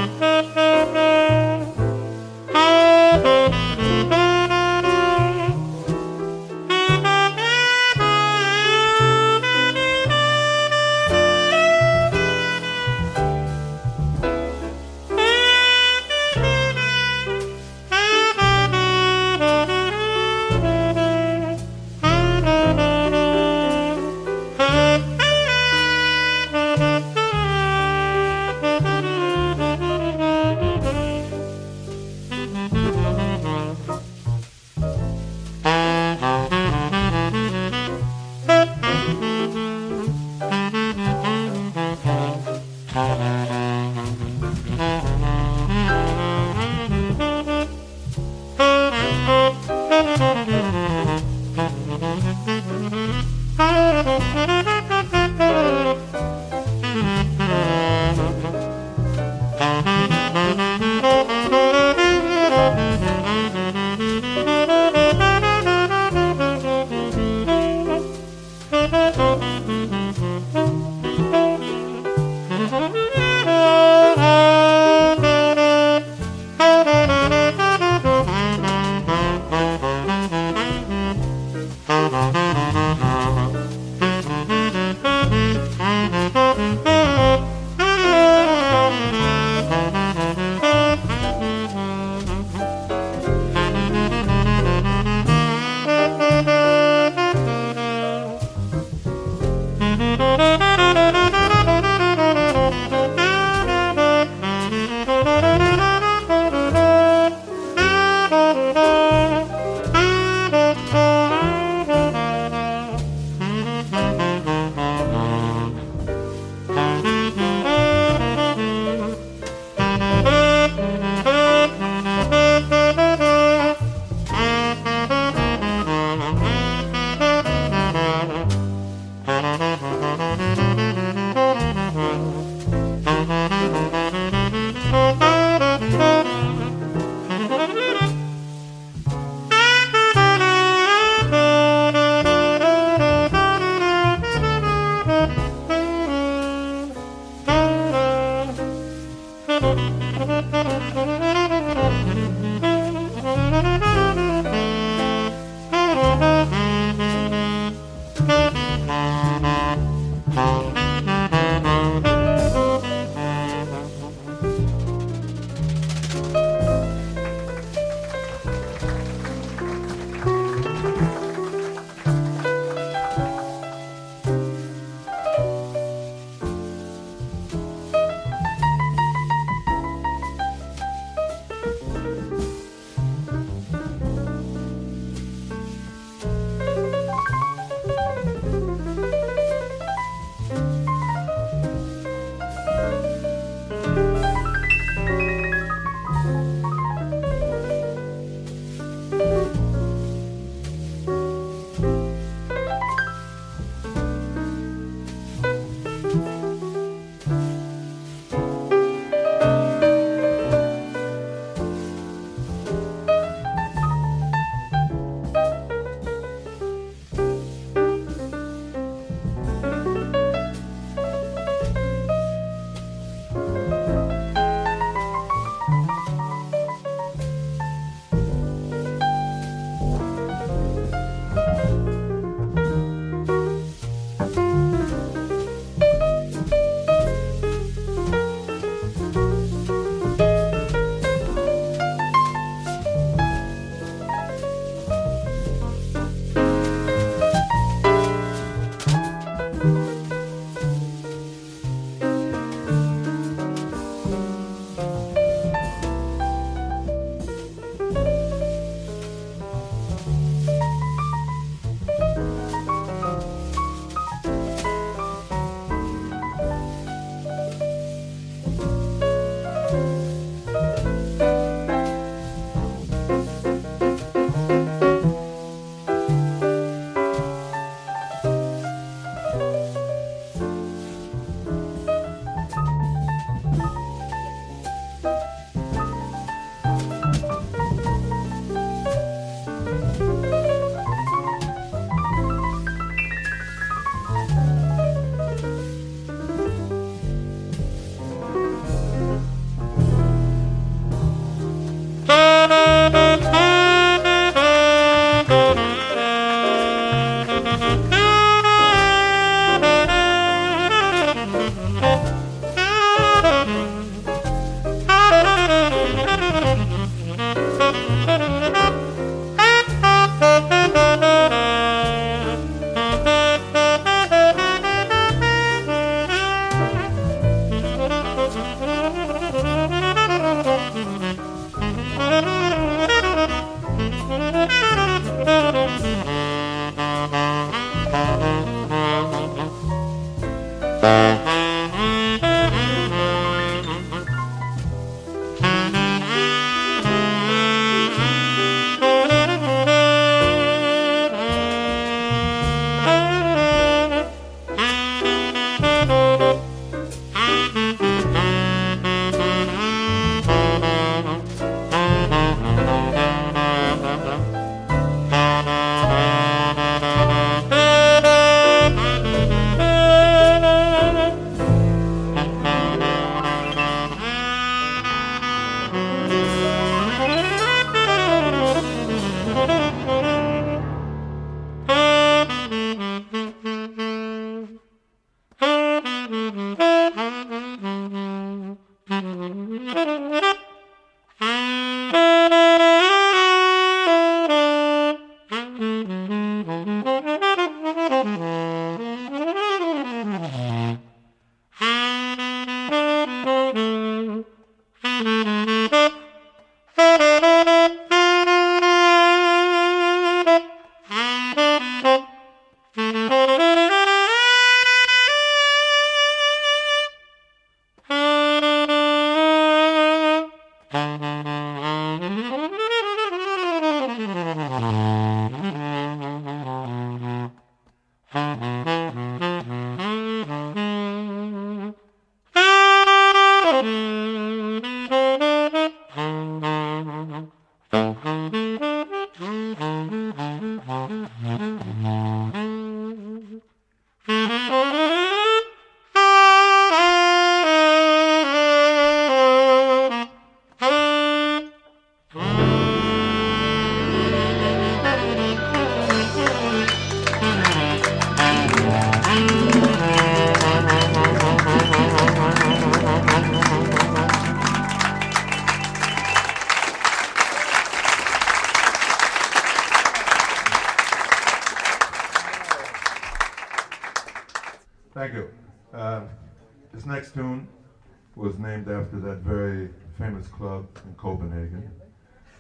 in 480.86 480.96
Copenhagen 480.96 481.72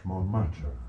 Montmartre. 0.04 0.89